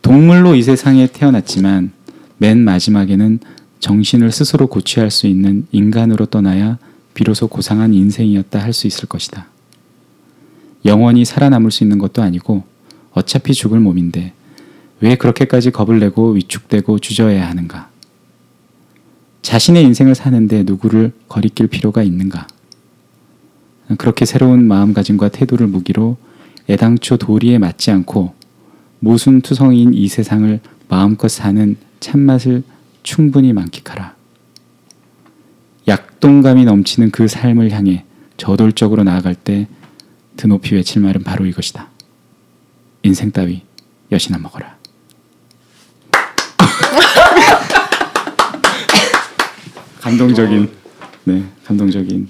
동물로 0.04 0.56
이 0.56 0.62
세상에 0.62 1.08
태어났지만 1.08 1.92
맨 2.38 2.60
마지막에는 2.60 3.40
정신을 3.80 4.32
스스로 4.32 4.68
고취할 4.68 5.10
수 5.10 5.28
있는 5.28 5.66
인간으로 5.72 6.26
떠나야 6.26 6.78
비로소 7.14 7.48
고상한 7.48 7.94
인생이었다 7.94 8.60
할 8.60 8.74
수 8.74 8.86
있을 8.86 9.08
것이다. 9.08 9.48
영원히 10.86 11.24
살아남을 11.24 11.72
수 11.72 11.84
있는 11.86 12.00
것도 12.00 12.22
아니고 12.22 12.64
어차피 13.14 13.54
죽을 13.54 13.80
몸인데 13.80 14.34
왜 15.00 15.16
그렇게까지 15.16 15.72
겁을 15.72 16.00
내고 16.00 16.32
위축되고 16.32 17.00
주저해야 17.00 17.50
하는가? 17.50 17.90
자신의 19.42 19.84
인생을 19.84 20.16
사는데 20.16 20.64
누구를 20.64 21.14
거리낄 21.30 21.68
필요가 21.68 22.04
있는가? 22.04 22.48
그렇게 23.98 24.26
새로운 24.26 24.68
마음가짐과 24.68 25.30
태도를 25.30 25.68
무기로 25.68 26.18
애당초 26.70 27.16
도리에 27.16 27.58
맞지 27.58 27.92
않고 27.92 28.43
모순투성이인 29.04 29.94
이 29.94 30.08
세상을 30.08 30.60
마음껏 30.88 31.28
사는 31.28 31.76
참맛을 32.00 32.64
충분히 33.04 33.52
만끽하라. 33.52 34.16
약동감이 35.90 36.64
넘치는 36.64 37.12
그 37.12 37.28
삶을 37.28 37.72
향해 37.72 38.06
저돌적으로 38.38 39.04
나아갈 39.04 39.36
때 39.36 39.68
드높이 40.38 40.76
외칠 40.76 41.02
말은 41.02 41.24
바로 41.24 41.46
이것이다. 41.46 41.90
인생 43.04 43.32
따위 43.32 43.64
여시나 44.10 44.38
먹어라. 44.38 44.78
감동적인 50.00 50.72
네 51.26 51.44
감동적인 51.66 52.30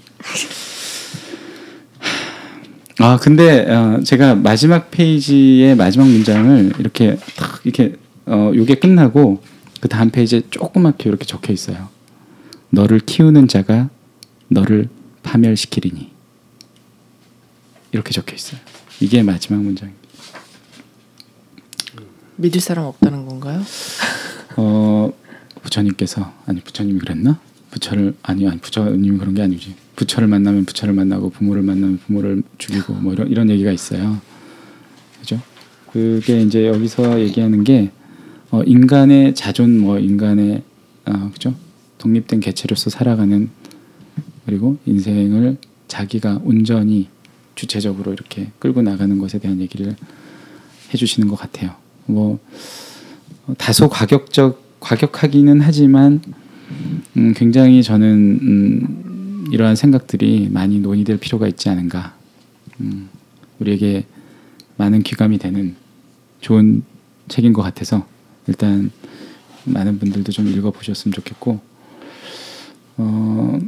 아 3.04 3.18
근데 3.18 3.70
어, 3.70 4.00
제가 4.02 4.34
마지막 4.36 4.90
페이지의 4.90 5.76
마지막 5.76 6.08
문장을 6.08 6.72
이렇게 6.80 7.18
탁 7.36 7.60
이렇게 7.66 7.98
어 8.26 8.54
요게 8.56 8.76
끝나고 8.76 9.44
그 9.82 9.90
다음 9.90 10.10
페이지에 10.10 10.44
조그맣게 10.50 11.10
이렇게 11.10 11.26
적혀 11.26 11.52
있어요. 11.52 11.90
너를 12.70 13.02
키우는 13.02 13.50
자가 13.50 13.90
너를 14.48 14.88
파멸시키리니 15.22 16.12
이렇게 17.92 18.12
적혀 18.14 18.38
있어요. 18.38 18.62
이게 19.02 19.22
마지막 19.22 19.62
문장입니다. 19.62 20.08
믿을 22.38 22.62
사람 22.62 22.86
없다는 22.86 23.26
건가요? 23.26 23.62
어 24.56 25.12
부처님께서 25.62 26.32
아니 26.46 26.62
부처님이 26.62 27.00
그랬나? 27.00 27.38
부처를 27.74 28.14
아니 28.22 28.48
아니 28.48 28.60
부처님이 28.60 29.18
그런 29.18 29.34
게 29.34 29.42
아니지. 29.42 29.74
부처를 29.96 30.28
만나면 30.28 30.66
부처를 30.66 30.94
만나고 30.94 31.32
부모를 31.32 31.64
만나면 31.64 31.98
부모를 32.06 32.44
죽이고 32.60 32.94
뭐 32.94 33.14
이런 33.14 33.30
이런 33.30 33.50
얘기가 33.50 33.72
있어요. 33.72 34.22
그죠? 35.20 35.42
그게 35.92 36.42
이제 36.42 36.68
여기서 36.68 37.20
얘기하는 37.22 37.64
게 37.64 37.92
어, 38.52 38.62
인간의 38.64 39.34
자존 39.34 39.80
뭐 39.80 39.98
인간의 39.98 40.62
아 41.06 41.32
그죠? 41.32 41.56
독립된 41.98 42.42
개체로서 42.42 42.92
살아가는 42.92 43.50
그리고 44.46 44.78
인생을 44.86 45.58
자기가 45.88 46.42
온전히 46.44 47.08
주체적으로 47.56 48.14
이렇게 48.14 48.52
끌고 48.60 48.84
나가는 48.84 49.18
것에 49.18 49.40
대한 49.40 49.60
얘기를 49.60 49.96
해주시는 50.94 51.28
것 51.28 51.38
같아요. 51.38 51.72
뭐 52.06 52.40
어, 53.48 53.54
다소 53.58 53.90
과격적 53.90 54.80
과격하기는 54.80 55.62
하지만 55.62 56.22
음, 57.18 57.34
굉장히 57.36 57.84
저는 57.84 58.40
음, 58.42 59.46
이러한 59.52 59.76
생각들이 59.76 60.50
많이 60.52 60.80
논의될 60.80 61.18
필요가 61.18 61.48
있지 61.48 61.70
않은가. 61.70 62.16
음, 62.82 63.10
우리에게 63.60 64.06
많은 64.78 65.04
귀감이 65.04 65.38
되는 65.38 65.76
좋은 66.42 66.84
책인 67.28 67.54
것 67.54 67.62
같아서 67.62 68.06
일단 68.48 68.92
많은 69.66 70.00
분들도 70.00 70.32
좀 70.32 70.48
읽어보셨으면 70.48 71.14
좋겠고 71.14 71.60
어, 72.98 73.60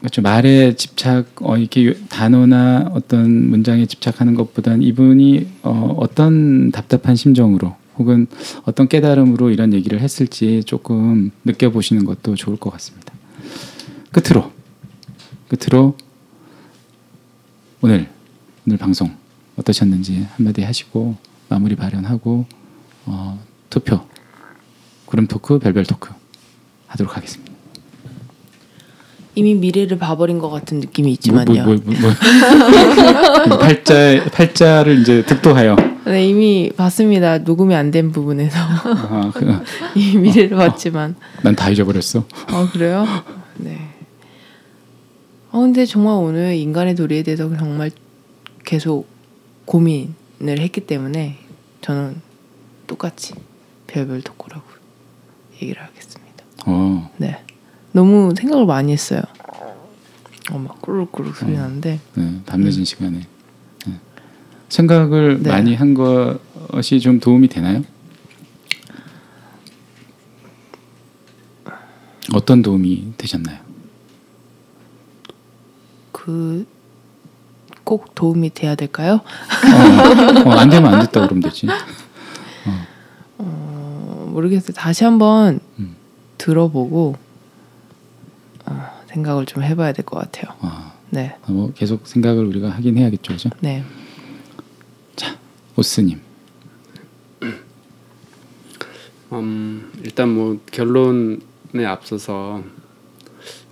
그렇죠 0.00 0.20
말에 0.22 0.74
집착 0.74 1.26
어, 1.42 1.56
이렇게 1.56 1.86
요- 1.86 1.94
단어나 2.08 2.90
어떤 2.92 3.50
문장에 3.50 3.86
집착하는 3.86 4.34
것보단 4.34 4.82
이분이 4.82 5.46
어, 5.62 5.94
어떤 5.98 6.72
답답한 6.72 7.14
심정으로 7.14 7.76
혹은 7.98 8.26
어떤 8.64 8.88
깨달음으로 8.88 9.50
이런 9.50 9.72
얘기를 9.72 10.00
했을지 10.00 10.62
조금 10.64 11.30
느껴보시는 11.44 12.04
것도 12.04 12.34
좋을 12.34 12.56
것 12.56 12.70
같습니다. 12.70 13.12
끝으로 14.12 14.52
끝으로 15.48 15.96
오늘 17.80 18.08
오늘 18.66 18.78
방송 18.78 19.14
어떠셨는지 19.56 20.26
한마디 20.36 20.62
하시고 20.62 21.16
마무리 21.48 21.76
발언하고 21.76 22.46
어, 23.06 23.40
투표 23.70 24.00
구름 25.06 25.26
토크 25.26 25.58
별별 25.58 25.84
토크 25.84 26.12
하도록 26.86 27.16
하겠습니다. 27.16 27.52
이미 29.36 29.54
미래를 29.54 29.98
봐버린 29.98 30.38
것 30.38 30.48
같은 30.48 30.78
느낌이 30.78 31.12
있지만요. 31.12 31.64
뭐, 31.64 31.74
뭐, 31.74 31.94
뭐, 32.00 32.10
뭐. 33.48 33.58
팔자 33.58 34.24
팔자를 34.32 35.00
이제 35.00 35.24
득도하여 35.26 35.93
네, 36.06 36.26
이미 36.28 36.70
봤습니다. 36.76 37.38
녹음이 37.38 37.74
안 37.74 37.90
된 37.90 38.12
부분에서 38.12 38.58
아, 38.58 39.30
그, 39.34 39.46
이 39.98 40.16
미래를 40.18 40.56
봤지만. 40.56 41.16
난다 41.42 41.70
잊어버렸어. 41.70 42.24
아 42.48 42.68
그래요? 42.72 43.06
네. 43.56 43.78
어 45.50 45.60
근데 45.60 45.86
정말 45.86 46.14
오늘 46.14 46.54
인간의 46.56 46.94
도리에 46.96 47.22
대해서 47.22 47.48
정말 47.56 47.90
계속 48.64 49.06
고민을 49.66 50.58
했기 50.58 50.80
때문에 50.82 51.38
저는 51.80 52.20
똑같이 52.86 53.34
별별 53.86 54.22
토크라고 54.22 54.64
얘기를 55.62 55.80
하겠습니다. 55.82 56.44
어, 56.66 57.10
네. 57.18 57.40
너무 57.92 58.34
생각을 58.36 58.66
많이 58.66 58.92
했어요. 58.92 59.20
어막 60.50 60.82
꾸룩꾸룩 60.82 61.36
소리 61.36 61.52
나는데 61.52 62.00
네, 62.14 62.40
밤늦은 62.44 62.84
시간에 62.84 63.18
네. 63.18 63.26
생각을 64.68 65.42
네. 65.42 65.50
많이 65.50 65.74
한 65.74 65.94
것이 65.94 67.00
좀 67.00 67.20
도움이 67.20 67.48
되나요? 67.48 67.82
어떤 72.32 72.62
도움이 72.62 73.14
되셨나요? 73.18 73.58
그 76.12 76.66
꼭 77.84 78.14
도움이 78.14 78.50
돼야 78.54 78.74
될까요? 78.74 79.20
어, 80.44 80.48
어, 80.48 80.52
안 80.52 80.70
되면 80.70 80.92
안 80.94 81.00
됐다 81.00 81.20
그러면 81.26 81.42
되지. 81.42 81.66
어, 83.38 84.28
모르겠어요. 84.32 84.72
다시 84.74 85.04
한번 85.04 85.60
음. 85.78 85.94
들어보고 86.38 87.16
어, 88.64 88.86
생각을 89.08 89.44
좀 89.44 89.62
해봐야 89.62 89.92
될 89.92 90.04
것 90.06 90.18
같아요. 90.18 90.54
아, 90.60 90.92
네, 91.10 91.36
뭐 91.46 91.72
계속 91.74 92.06
생각을 92.06 92.46
우리가 92.46 92.70
하긴 92.70 92.96
해야겠죠, 92.96 93.34
그죠? 93.34 93.50
네. 93.60 93.84
오스님. 95.76 96.20
음, 99.32 99.90
일단 100.04 100.32
뭐 100.32 100.60
결론에 100.70 101.84
앞서서 101.84 102.62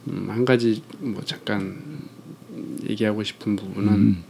음, 0.08 0.26
한 0.28 0.44
가지 0.44 0.82
뭐 0.98 1.22
잠깐 1.24 1.80
얘기하고 2.88 3.22
싶은 3.22 3.56
부분은 3.56 3.92
음, 3.92 4.24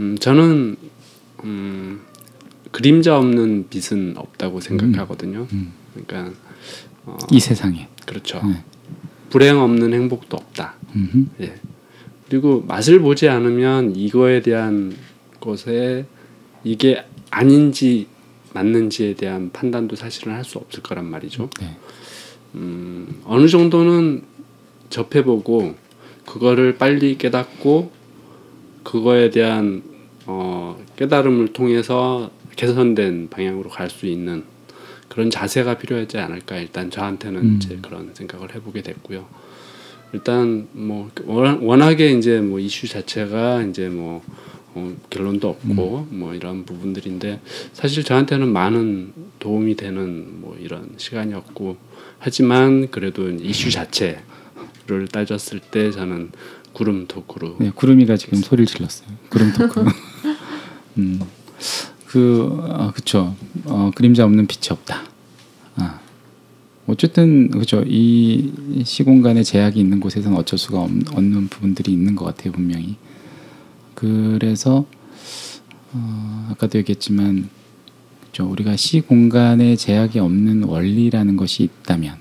음, 0.00 0.18
저는 0.18 0.76
음, 1.44 2.00
그림자 2.72 3.16
없는 3.16 3.68
빛은 3.68 4.14
없다고 4.16 4.60
생각하거든요. 4.60 5.46
음. 5.52 5.72
그러니까 5.94 6.36
어, 7.04 7.16
이 7.30 7.38
세상에. 7.38 7.88
그렇죠. 8.06 8.40
네. 8.44 8.64
불행 9.30 9.60
없는 9.60 9.92
행복도 9.92 10.36
없다. 10.36 10.74
음흠. 10.94 11.26
예. 11.40 11.54
그리고 12.28 12.62
맛을 12.62 13.00
보지 13.00 13.28
않으면 13.28 13.94
이거에 13.96 14.42
대한 14.42 14.96
것에 15.40 16.06
이게 16.64 17.04
아닌지 17.30 18.06
맞는지에 18.54 19.14
대한 19.14 19.50
판단도 19.52 19.96
사실은 19.96 20.34
할 20.34 20.44
수 20.44 20.58
없을 20.58 20.82
거란 20.82 21.06
말이죠. 21.06 21.48
네. 21.60 21.76
음, 22.54 23.20
어느 23.24 23.48
정도는 23.48 24.22
접해보고 24.90 25.74
그거를 26.26 26.76
빨리 26.76 27.16
깨닫고 27.16 27.90
그거에 28.82 29.30
대한 29.30 29.82
어, 30.26 30.78
깨달음을 30.96 31.52
통해서 31.52 32.30
개선된 32.56 33.28
방향으로 33.30 33.70
갈 33.70 33.88
수 33.88 34.06
있는 34.06 34.44
그런 35.08 35.30
자세가 35.30 35.78
필요하지 35.78 36.18
않을까 36.18 36.56
일단 36.58 36.90
저한테는 36.90 37.40
음. 37.40 37.58
이제 37.60 37.78
그런 37.82 38.10
생각을 38.14 38.54
해보게 38.54 38.82
됐고요. 38.82 39.26
일단 40.12 40.68
뭐 40.72 41.10
워낙- 41.24 41.62
워낙에 41.62 42.12
이제 42.12 42.40
뭐 42.40 42.58
이슈 42.60 42.86
자체가 42.86 43.62
이제 43.62 43.88
뭐 43.88 44.22
어, 44.74 44.96
결론도 45.10 45.48
없고 45.48 46.08
뭐 46.10 46.34
이런 46.34 46.64
부분들인데 46.64 47.40
사실 47.72 48.04
저한테는 48.04 48.48
많은 48.48 49.12
도움이 49.38 49.76
되는 49.76 50.40
뭐 50.40 50.56
이런 50.60 50.94
시간이었고 50.96 51.76
하지만 52.18 52.90
그래도 52.90 53.28
이슈 53.30 53.70
자체를 53.70 55.08
따졌을 55.10 55.60
때 55.60 55.90
저는 55.90 56.30
구름 56.72 57.06
토크로 57.06 57.56
네, 57.60 57.70
구름이가 57.74 58.16
지금 58.16 58.38
소리를 58.40 58.66
질렀어요. 58.66 59.08
구름 59.28 59.52
토크. 59.52 59.84
음, 60.98 61.20
그, 62.06 62.58
아, 62.68 62.92
그쵸. 62.92 63.34
어, 63.64 63.90
그림자 63.94 64.24
없는 64.24 64.46
빛이 64.46 64.68
없다. 64.70 65.02
아, 65.76 66.00
어쨌든 66.86 67.50
그죠. 67.50 67.82
이 67.86 68.82
시공간에 68.84 69.42
제약이 69.42 69.78
있는 69.80 70.00
곳에서는 70.00 70.36
어쩔 70.36 70.58
수가 70.58 70.80
없, 70.80 70.90
없는 71.14 71.48
부분들이 71.48 71.92
있는 71.92 72.14
것 72.14 72.24
같아요, 72.24 72.52
분명히. 72.52 72.96
그래서 74.02 74.84
어, 75.92 76.48
아까도 76.50 76.78
얘기했지만, 76.78 77.48
그죠. 78.26 78.48
우리가 78.48 78.76
시 78.76 79.00
공간에 79.00 79.76
제약이 79.76 80.18
없는 80.18 80.64
원리라는 80.64 81.36
것이 81.36 81.62
있다면, 81.62 82.16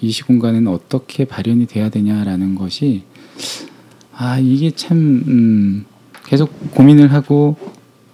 이 0.00 0.10
시 0.10 0.22
공간에는 0.22 0.70
어떻게 0.70 1.24
발현이 1.24 1.66
돼야 1.66 1.88
되냐라는 1.88 2.54
것이 2.54 3.02
아 4.12 4.38
이게 4.38 4.70
참 4.70 5.24
음, 5.26 5.84
계속 6.26 6.70
고민을 6.72 7.12
하고 7.12 7.56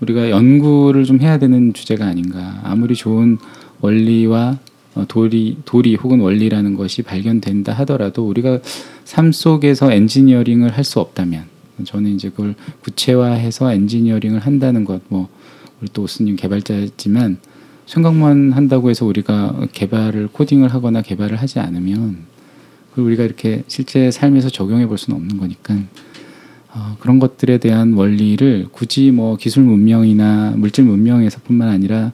우리가 0.00 0.30
연구를 0.30 1.04
좀 1.04 1.20
해야 1.20 1.38
되는 1.38 1.72
주제가 1.74 2.06
아닌가. 2.06 2.60
아무리 2.64 2.94
좋은 2.94 3.38
원리와 3.80 4.58
어, 4.94 5.04
도리 5.08 5.58
도리 5.64 5.96
혹은 5.96 6.20
원리라는 6.20 6.74
것이 6.76 7.02
발견된다 7.02 7.72
하더라도 7.72 8.26
우리가 8.28 8.60
삶 9.04 9.32
속에서 9.32 9.92
엔지니어링을 9.92 10.74
할 10.76 10.84
수 10.84 11.00
없다면 11.00 11.53
저는 11.82 12.14
이제 12.14 12.30
그걸 12.30 12.54
구체화해서 12.82 13.72
엔지니어링을 13.72 14.38
한다는 14.40 14.84
것 14.84 15.00
뭐 15.08 15.28
우리 15.80 15.90
또 15.92 16.02
오스님 16.02 16.36
개발자지만 16.36 17.38
생각만 17.86 18.52
한다고 18.52 18.88
해서 18.88 19.04
우리가 19.04 19.66
개발을 19.72 20.28
코딩을 20.28 20.68
하거나 20.72 21.02
개발을 21.02 21.36
하지 21.36 21.58
않으면 21.58 22.16
그걸 22.90 23.04
우리가 23.06 23.24
이렇게 23.24 23.62
실제 23.66 24.10
삶에서 24.10 24.48
적용해 24.48 24.86
볼 24.86 24.96
수는 24.96 25.18
없는 25.18 25.36
거니까 25.36 25.76
어, 26.72 26.96
그런 26.98 27.18
것들에 27.18 27.58
대한 27.58 27.92
원리를 27.92 28.68
굳이 28.72 29.10
뭐 29.10 29.36
기술 29.36 29.64
문명이나 29.64 30.54
물질 30.56 30.84
문명에서뿐만 30.84 31.68
아니라 31.68 32.12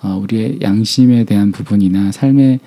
어, 0.00 0.18
우리의 0.22 0.58
양심에 0.62 1.24
대한 1.24 1.52
부분이나 1.52 2.10
삶의 2.12 2.60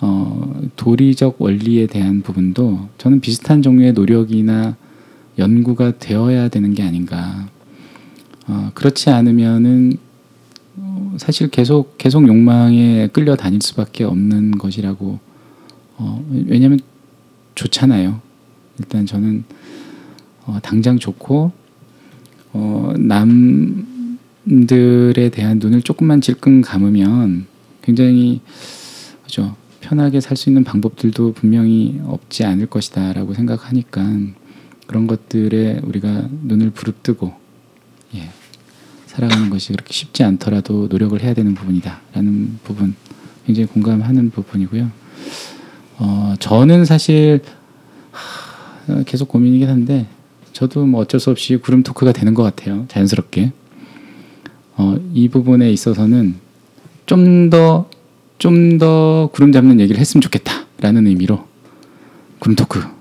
어, 0.00 0.62
도리적 0.76 1.42
원리에 1.42 1.86
대한 1.88 2.22
부분도 2.22 2.88
저는 2.98 3.20
비슷한 3.20 3.62
종류의 3.62 3.92
노력이나 3.94 4.76
연구가 5.38 5.98
되어야 5.98 6.48
되는 6.48 6.74
게 6.74 6.82
아닌가. 6.82 7.48
어, 8.46 8.70
그렇지 8.74 9.10
않으면은 9.10 9.98
어, 10.76 11.14
사실 11.18 11.48
계속 11.48 11.96
계속 11.98 12.26
욕망에 12.26 13.08
끌려 13.12 13.36
다닐 13.36 13.60
수밖에 13.62 14.04
없는 14.04 14.52
것이라고. 14.52 15.18
어, 15.96 16.24
왜냐하면 16.46 16.80
좋잖아요. 17.54 18.20
일단 18.78 19.06
저는 19.06 19.44
어, 20.46 20.58
당장 20.62 20.98
좋고 20.98 21.52
어, 22.52 22.92
남들에 24.46 25.28
대한 25.30 25.58
눈을 25.58 25.82
조금만 25.82 26.20
질끈 26.20 26.62
감으면 26.62 27.46
굉장히 27.82 28.40
그죠 29.24 29.56
편하게 29.80 30.20
살 30.20 30.36
수 30.36 30.50
있는 30.50 30.64
방법들도 30.64 31.32
분명히 31.32 32.00
없지 32.04 32.44
않을 32.44 32.66
것이다라고 32.66 33.34
생각하니까 33.34 34.02
그런 34.88 35.06
것들에 35.06 35.80
우리가 35.84 36.28
눈을 36.42 36.70
부릅뜨고 36.70 37.32
예, 38.16 38.30
살아가는 39.06 39.50
것이 39.50 39.72
그렇게 39.72 39.92
쉽지 39.92 40.24
않더라도 40.24 40.88
노력을 40.90 41.20
해야 41.22 41.34
되는 41.34 41.54
부분이다라는 41.54 42.58
부분 42.64 42.96
굉장히 43.46 43.66
공감하는 43.68 44.30
부분이고요. 44.30 44.90
어, 45.98 46.34
저는 46.40 46.84
사실 46.84 47.42
하, 48.10 49.02
계속 49.04 49.28
고민이긴 49.28 49.68
한데 49.68 50.06
저도 50.52 50.86
뭐 50.86 51.02
어쩔 51.02 51.20
수 51.20 51.30
없이 51.30 51.56
구름 51.58 51.82
토크가 51.82 52.12
되는 52.12 52.34
것 52.34 52.42
같아요. 52.42 52.86
자연스럽게. 52.88 53.52
어, 54.76 54.96
이 55.12 55.28
부분에 55.28 55.70
있어서는 55.70 56.36
좀 57.06 57.50
더 57.50 57.88
좀더 58.38 59.30
구름 59.32 59.52
잡는 59.52 59.80
얘기를 59.80 60.00
했으면 60.00 60.22
좋겠다라는 60.22 61.06
의미로 61.06 61.46
구름 62.38 62.56
토크. 62.56 62.97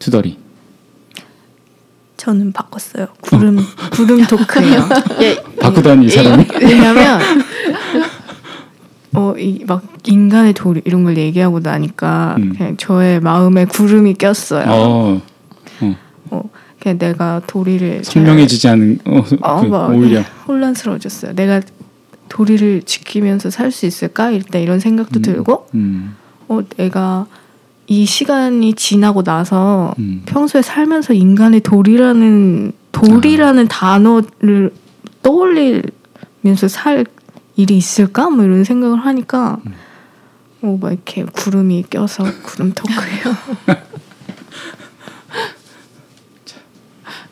자, 0.00 0.04
투덜이. 0.04 0.38
저는 2.16 2.52
바꿨어요. 2.52 3.06
구름 3.20 3.58
구름 3.92 4.24
토크예요. 4.26 4.88
예, 5.22 5.36
바꾸다니 5.60 6.06
이 6.06 6.08
사람이. 6.10 6.46
왜냐면 6.60 7.20
어이막 9.14 9.82
인간의 10.06 10.52
도리 10.54 10.82
이런 10.84 11.04
걸 11.04 11.16
얘기하고 11.16 11.60
나니까 11.60 12.36
음. 12.38 12.54
그냥 12.56 12.76
저의 12.76 13.20
마음에 13.20 13.64
구름이 13.64 14.14
꼈어요. 14.14 14.64
어, 14.68 15.22
어, 16.30 16.42
그냥 16.78 16.98
내가 16.98 17.40
도리를 17.46 18.02
잘- 18.02 18.12
선명해지지 18.12 18.68
않은 18.68 18.98
어, 19.06 19.18
어, 19.40 19.60
그, 19.62 19.66
막 19.66 19.90
오히려 19.90 20.20
혼란스러워졌어요. 20.46 21.34
내가 21.34 21.60
도리를 22.28 22.82
지키면서 22.82 23.50
살 23.50 23.70
수 23.72 23.86
있을까? 23.86 24.30
일단 24.30 24.60
이런 24.62 24.78
생각도 24.78 25.20
음. 25.20 25.22
들고 25.22 25.66
음, 25.74 26.16
어 26.48 26.60
내가 26.76 27.26
이 27.90 28.06
시간이 28.06 28.74
지나고 28.74 29.24
나서 29.24 29.92
음. 29.98 30.22
평소에 30.24 30.62
살면서 30.62 31.12
인간의 31.12 31.62
도리라는 31.62 32.70
도리라는 32.92 33.66
단어를 33.66 34.72
떠올리면서 35.22 36.68
살 36.68 37.04
일이 37.56 37.76
있을까? 37.76 38.30
뭐 38.30 38.44
이런 38.44 38.62
생각을 38.62 39.04
하니까 39.04 39.58
어, 40.62 40.78
막 40.80 40.92
이렇게 40.92 41.24
구름이 41.24 41.86
껴서 41.90 42.22
구름 42.44 42.72
토크예요. 42.74 43.36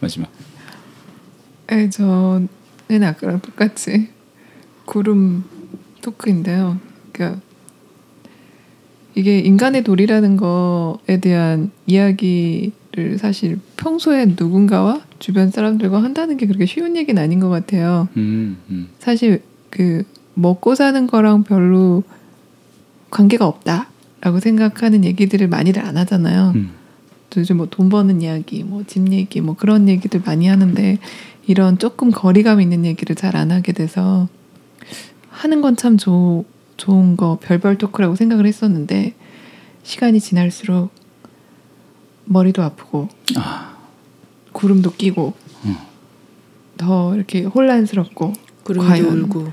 마지막. 0.01 0.29
네, 1.69 1.89
저는 1.89 2.49
아까랑 2.89 3.43
똑같이 3.43 4.09
구름 4.87 5.45
토크인데요. 6.03 6.81
그러니까 7.13 7.41
이게 9.19 9.41
인간의 9.41 9.83
도리라는 9.83 10.37
거에 10.37 11.19
대한 11.21 11.73
이야기를 11.89 13.19
사실 13.19 13.59
평소에 13.77 14.27
누군가와 14.39 15.01
주변 15.19 15.51
사람들과 15.51 16.01
한다는 16.05 16.37
게 16.37 16.47
그렇게 16.47 16.67
쉬운 16.67 16.97
얘기는 16.97 17.21
아닌 17.21 17.41
것 17.41 17.49
같아요. 17.49 18.07
음, 18.17 18.59
음, 18.71 18.89
사실 19.01 19.43
그 19.71 20.05
먹고 20.35 20.77
사는 20.77 21.05
거랑 21.09 21.43
별로 21.43 22.05
관계가 23.11 23.45
없다라고 23.45 24.39
생각하는 24.39 25.05
얘기들을 25.05 25.49
많이들 25.49 25.85
안 25.85 25.97
하잖아요. 25.97 26.53
음. 26.55 26.71
또 27.31 27.41
요즘 27.41 27.57
뭐 27.57 27.67
돈 27.67 27.89
버는 27.89 28.23
이야기, 28.23 28.63
뭐 28.63 28.85
집 28.87 29.11
얘기, 29.13 29.41
뭐 29.41 29.57
그런 29.57 29.89
얘기들 29.89 30.23
많이 30.25 30.47
하는데 30.47 30.99
이런 31.49 31.77
조금 31.79 32.13
거리감 32.13 32.61
있는 32.61 32.85
얘기를 32.85 33.17
잘 33.17 33.35
안 33.35 33.51
하게 33.51 33.73
돼서 33.73 34.29
하는 35.31 35.61
건 35.61 35.75
참 35.75 35.97
좋 35.97 36.45
은 36.87 37.17
거 37.17 37.39
별별 37.43 37.77
토크라고 37.79 38.15
생각을 38.15 38.47
했었는데 38.47 39.15
시간이 39.83 40.21
지날수록 40.21 40.91
머리도 42.25 42.63
아프고 42.63 43.09
구름도 44.53 44.93
끼고 44.93 45.35
더 46.77 47.15
이렇게 47.17 47.43
혼란스럽고 47.43 48.33
구름도 48.63 48.89
과연. 48.89 49.23
울고 49.23 49.53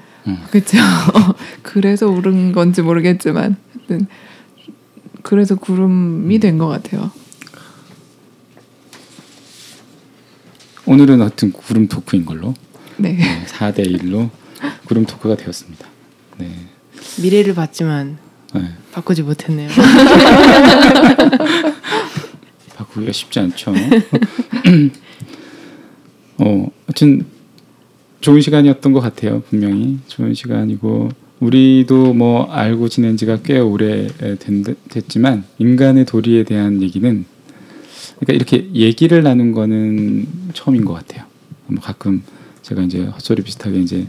그렇죠. 0.52 0.78
그래서 1.64 2.08
울은 2.08 2.52
건지 2.52 2.82
모르겠지만 2.82 3.56
그래서 5.24 5.56
구름이 5.56 6.40
된 6.40 6.58
것 6.60 6.68
같아요. 6.68 7.12
오늘은 10.86 11.20
하여튼 11.22 11.52
구름 11.52 11.88
토크인 11.88 12.26
걸로 12.26 12.54
네. 12.98 13.14
네, 13.14 13.46
4대 13.48 13.80
1로 13.88 14.30
구름 14.86 15.06
토크가 15.06 15.36
되었습니다. 15.36 15.88
네. 16.38 16.52
미래를 17.22 17.54
봤지만 17.56 18.18
네. 18.54 18.70
바꾸지 18.92 19.24
못했네요. 19.24 19.70
바꾸기가 22.76 23.12
쉽지 23.12 23.40
않죠. 23.40 23.74
어, 26.38 26.68
하여튼 26.88 27.26
좋은 28.22 28.42
시간이었던 28.42 28.94
것 28.94 29.00
같아요. 29.02 29.42
분명히 29.50 30.00
좋은 30.08 30.34
시간이고 30.34 31.10
우리도 31.40 32.14
뭐 32.14 32.46
알고 32.52 32.90
지낸 32.90 33.18
지가 33.18 33.40
꽤 33.44 33.60
오래 33.60 34.08
된, 34.40 34.64
됐지만 34.90 35.44
인간의 35.60 36.06
도리에 36.06 36.44
대한 36.44 36.82
얘기는 36.82 37.26
그러니까 38.20 38.34
이렇게 38.34 38.70
얘기를 38.74 39.22
나눈 39.24 39.52
거는 39.52 40.28
처음인 40.54 40.86
것 40.86 40.94
같아요. 40.94 41.26
뭐 41.68 41.82
가끔 41.82 42.24
제가 42.62 42.82
이제 42.84 43.04
헛소리 43.04 43.44
비슷하게 43.44 43.80
이제 43.80 44.08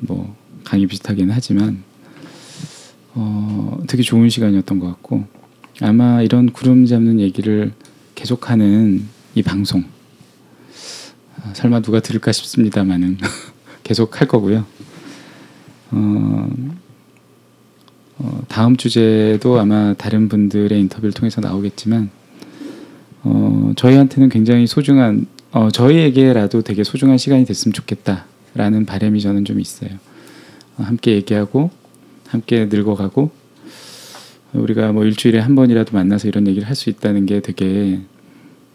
뭐 0.00 0.34
강의 0.64 0.86
비슷하게는 0.86 1.34
하지만 1.34 1.82
어, 3.18 3.78
되게 3.88 4.02
좋은 4.02 4.28
시간이었던 4.28 4.78
것 4.78 4.86
같고 4.88 5.24
아마 5.80 6.20
이런 6.20 6.52
구름 6.52 6.84
잡는 6.84 7.18
얘기를 7.18 7.72
계속하는 8.14 9.06
이 9.34 9.42
방송 9.42 9.84
아, 11.36 11.52
설마 11.54 11.80
누가 11.80 12.00
들을까 12.00 12.32
싶습니다만은 12.32 13.18
계속 13.82 14.20
할 14.20 14.28
거고요. 14.28 14.66
어, 15.92 16.48
어, 18.18 18.42
다음 18.48 18.76
주제도 18.76 19.58
아마 19.58 19.94
다른 19.94 20.28
분들의 20.28 20.78
인터뷰를 20.78 21.12
통해서 21.12 21.40
나오겠지만 21.40 22.10
어, 23.22 23.72
저희한테는 23.76 24.28
굉장히 24.28 24.66
소중한 24.66 25.26
어, 25.52 25.70
저희에게라도 25.70 26.60
되게 26.60 26.84
소중한 26.84 27.16
시간이 27.16 27.46
됐으면 27.46 27.72
좋겠다라는 27.72 28.84
바람이 28.84 29.20
저는 29.22 29.46
좀 29.46 29.58
있어요. 29.58 29.90
어, 30.76 30.82
함께 30.82 31.12
얘기하고 31.12 31.70
함께 32.28 32.66
늙어가고 32.66 33.30
우리가 34.52 34.92
뭐 34.92 35.04
일주일에 35.04 35.38
한 35.38 35.54
번이라도 35.54 35.92
만나서 35.92 36.28
이런 36.28 36.46
얘기를 36.46 36.66
할 36.68 36.74
수 36.74 36.88
있다는 36.90 37.26
게 37.26 37.40
되게 37.40 38.00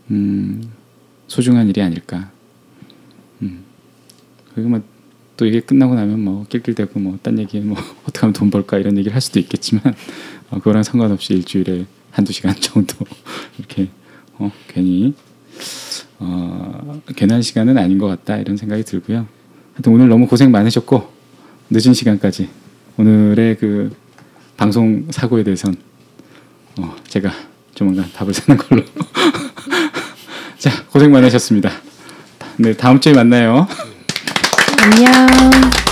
음, 0.09 0.63
소중한 1.27 1.67
일이 1.69 1.81
아닐까. 1.81 2.31
음. 3.41 3.63
그리고 4.53 4.69
뭐 4.69 4.91
또 5.41 5.47
이게 5.47 5.59
끝나고 5.59 5.95
나면 5.95 6.19
뭐 6.19 6.45
낄낄대고 6.49 6.99
뭐 6.99 7.17
딴 7.23 7.39
얘기 7.39 7.59
뭐 7.61 7.75
어떻게 8.05 8.19
하면 8.19 8.33
돈 8.33 8.51
벌까 8.51 8.77
이런 8.77 8.95
얘기를 8.95 9.15
할 9.15 9.21
수도 9.21 9.39
있겠지만 9.39 9.81
어, 10.51 10.59
그거랑 10.59 10.83
상관없이 10.83 11.33
일주일에 11.33 11.87
한두 12.11 12.31
시간 12.31 12.53
정도 12.61 12.95
이렇게 13.57 13.89
어, 14.37 14.51
괜히 14.67 15.15
어, 16.19 17.01
괜한 17.15 17.41
시간은 17.41 17.79
아닌 17.79 17.97
것 17.97 18.05
같다 18.05 18.37
이런 18.37 18.55
생각이 18.55 18.83
들고요. 18.83 19.27
하여튼 19.73 19.91
오늘 19.91 20.09
너무 20.09 20.27
고생 20.27 20.51
많으셨고 20.51 21.11
늦은 21.71 21.95
시간까지 21.95 22.47
오늘의 22.97 23.57
그 23.57 23.95
방송 24.57 25.07
사고에 25.09 25.43
대해선 25.43 25.75
어, 26.77 26.95
제가 27.07 27.31
조만간 27.73 28.11
답을 28.13 28.33
사는 28.33 28.57
걸로. 28.57 28.83
자 30.57 30.69
고생 30.91 31.11
많으셨습니다. 31.11 31.71
네 32.57 32.73
다음 32.73 32.99
주에 32.99 33.13
만나요. 33.13 33.67
안녕. 34.83 35.90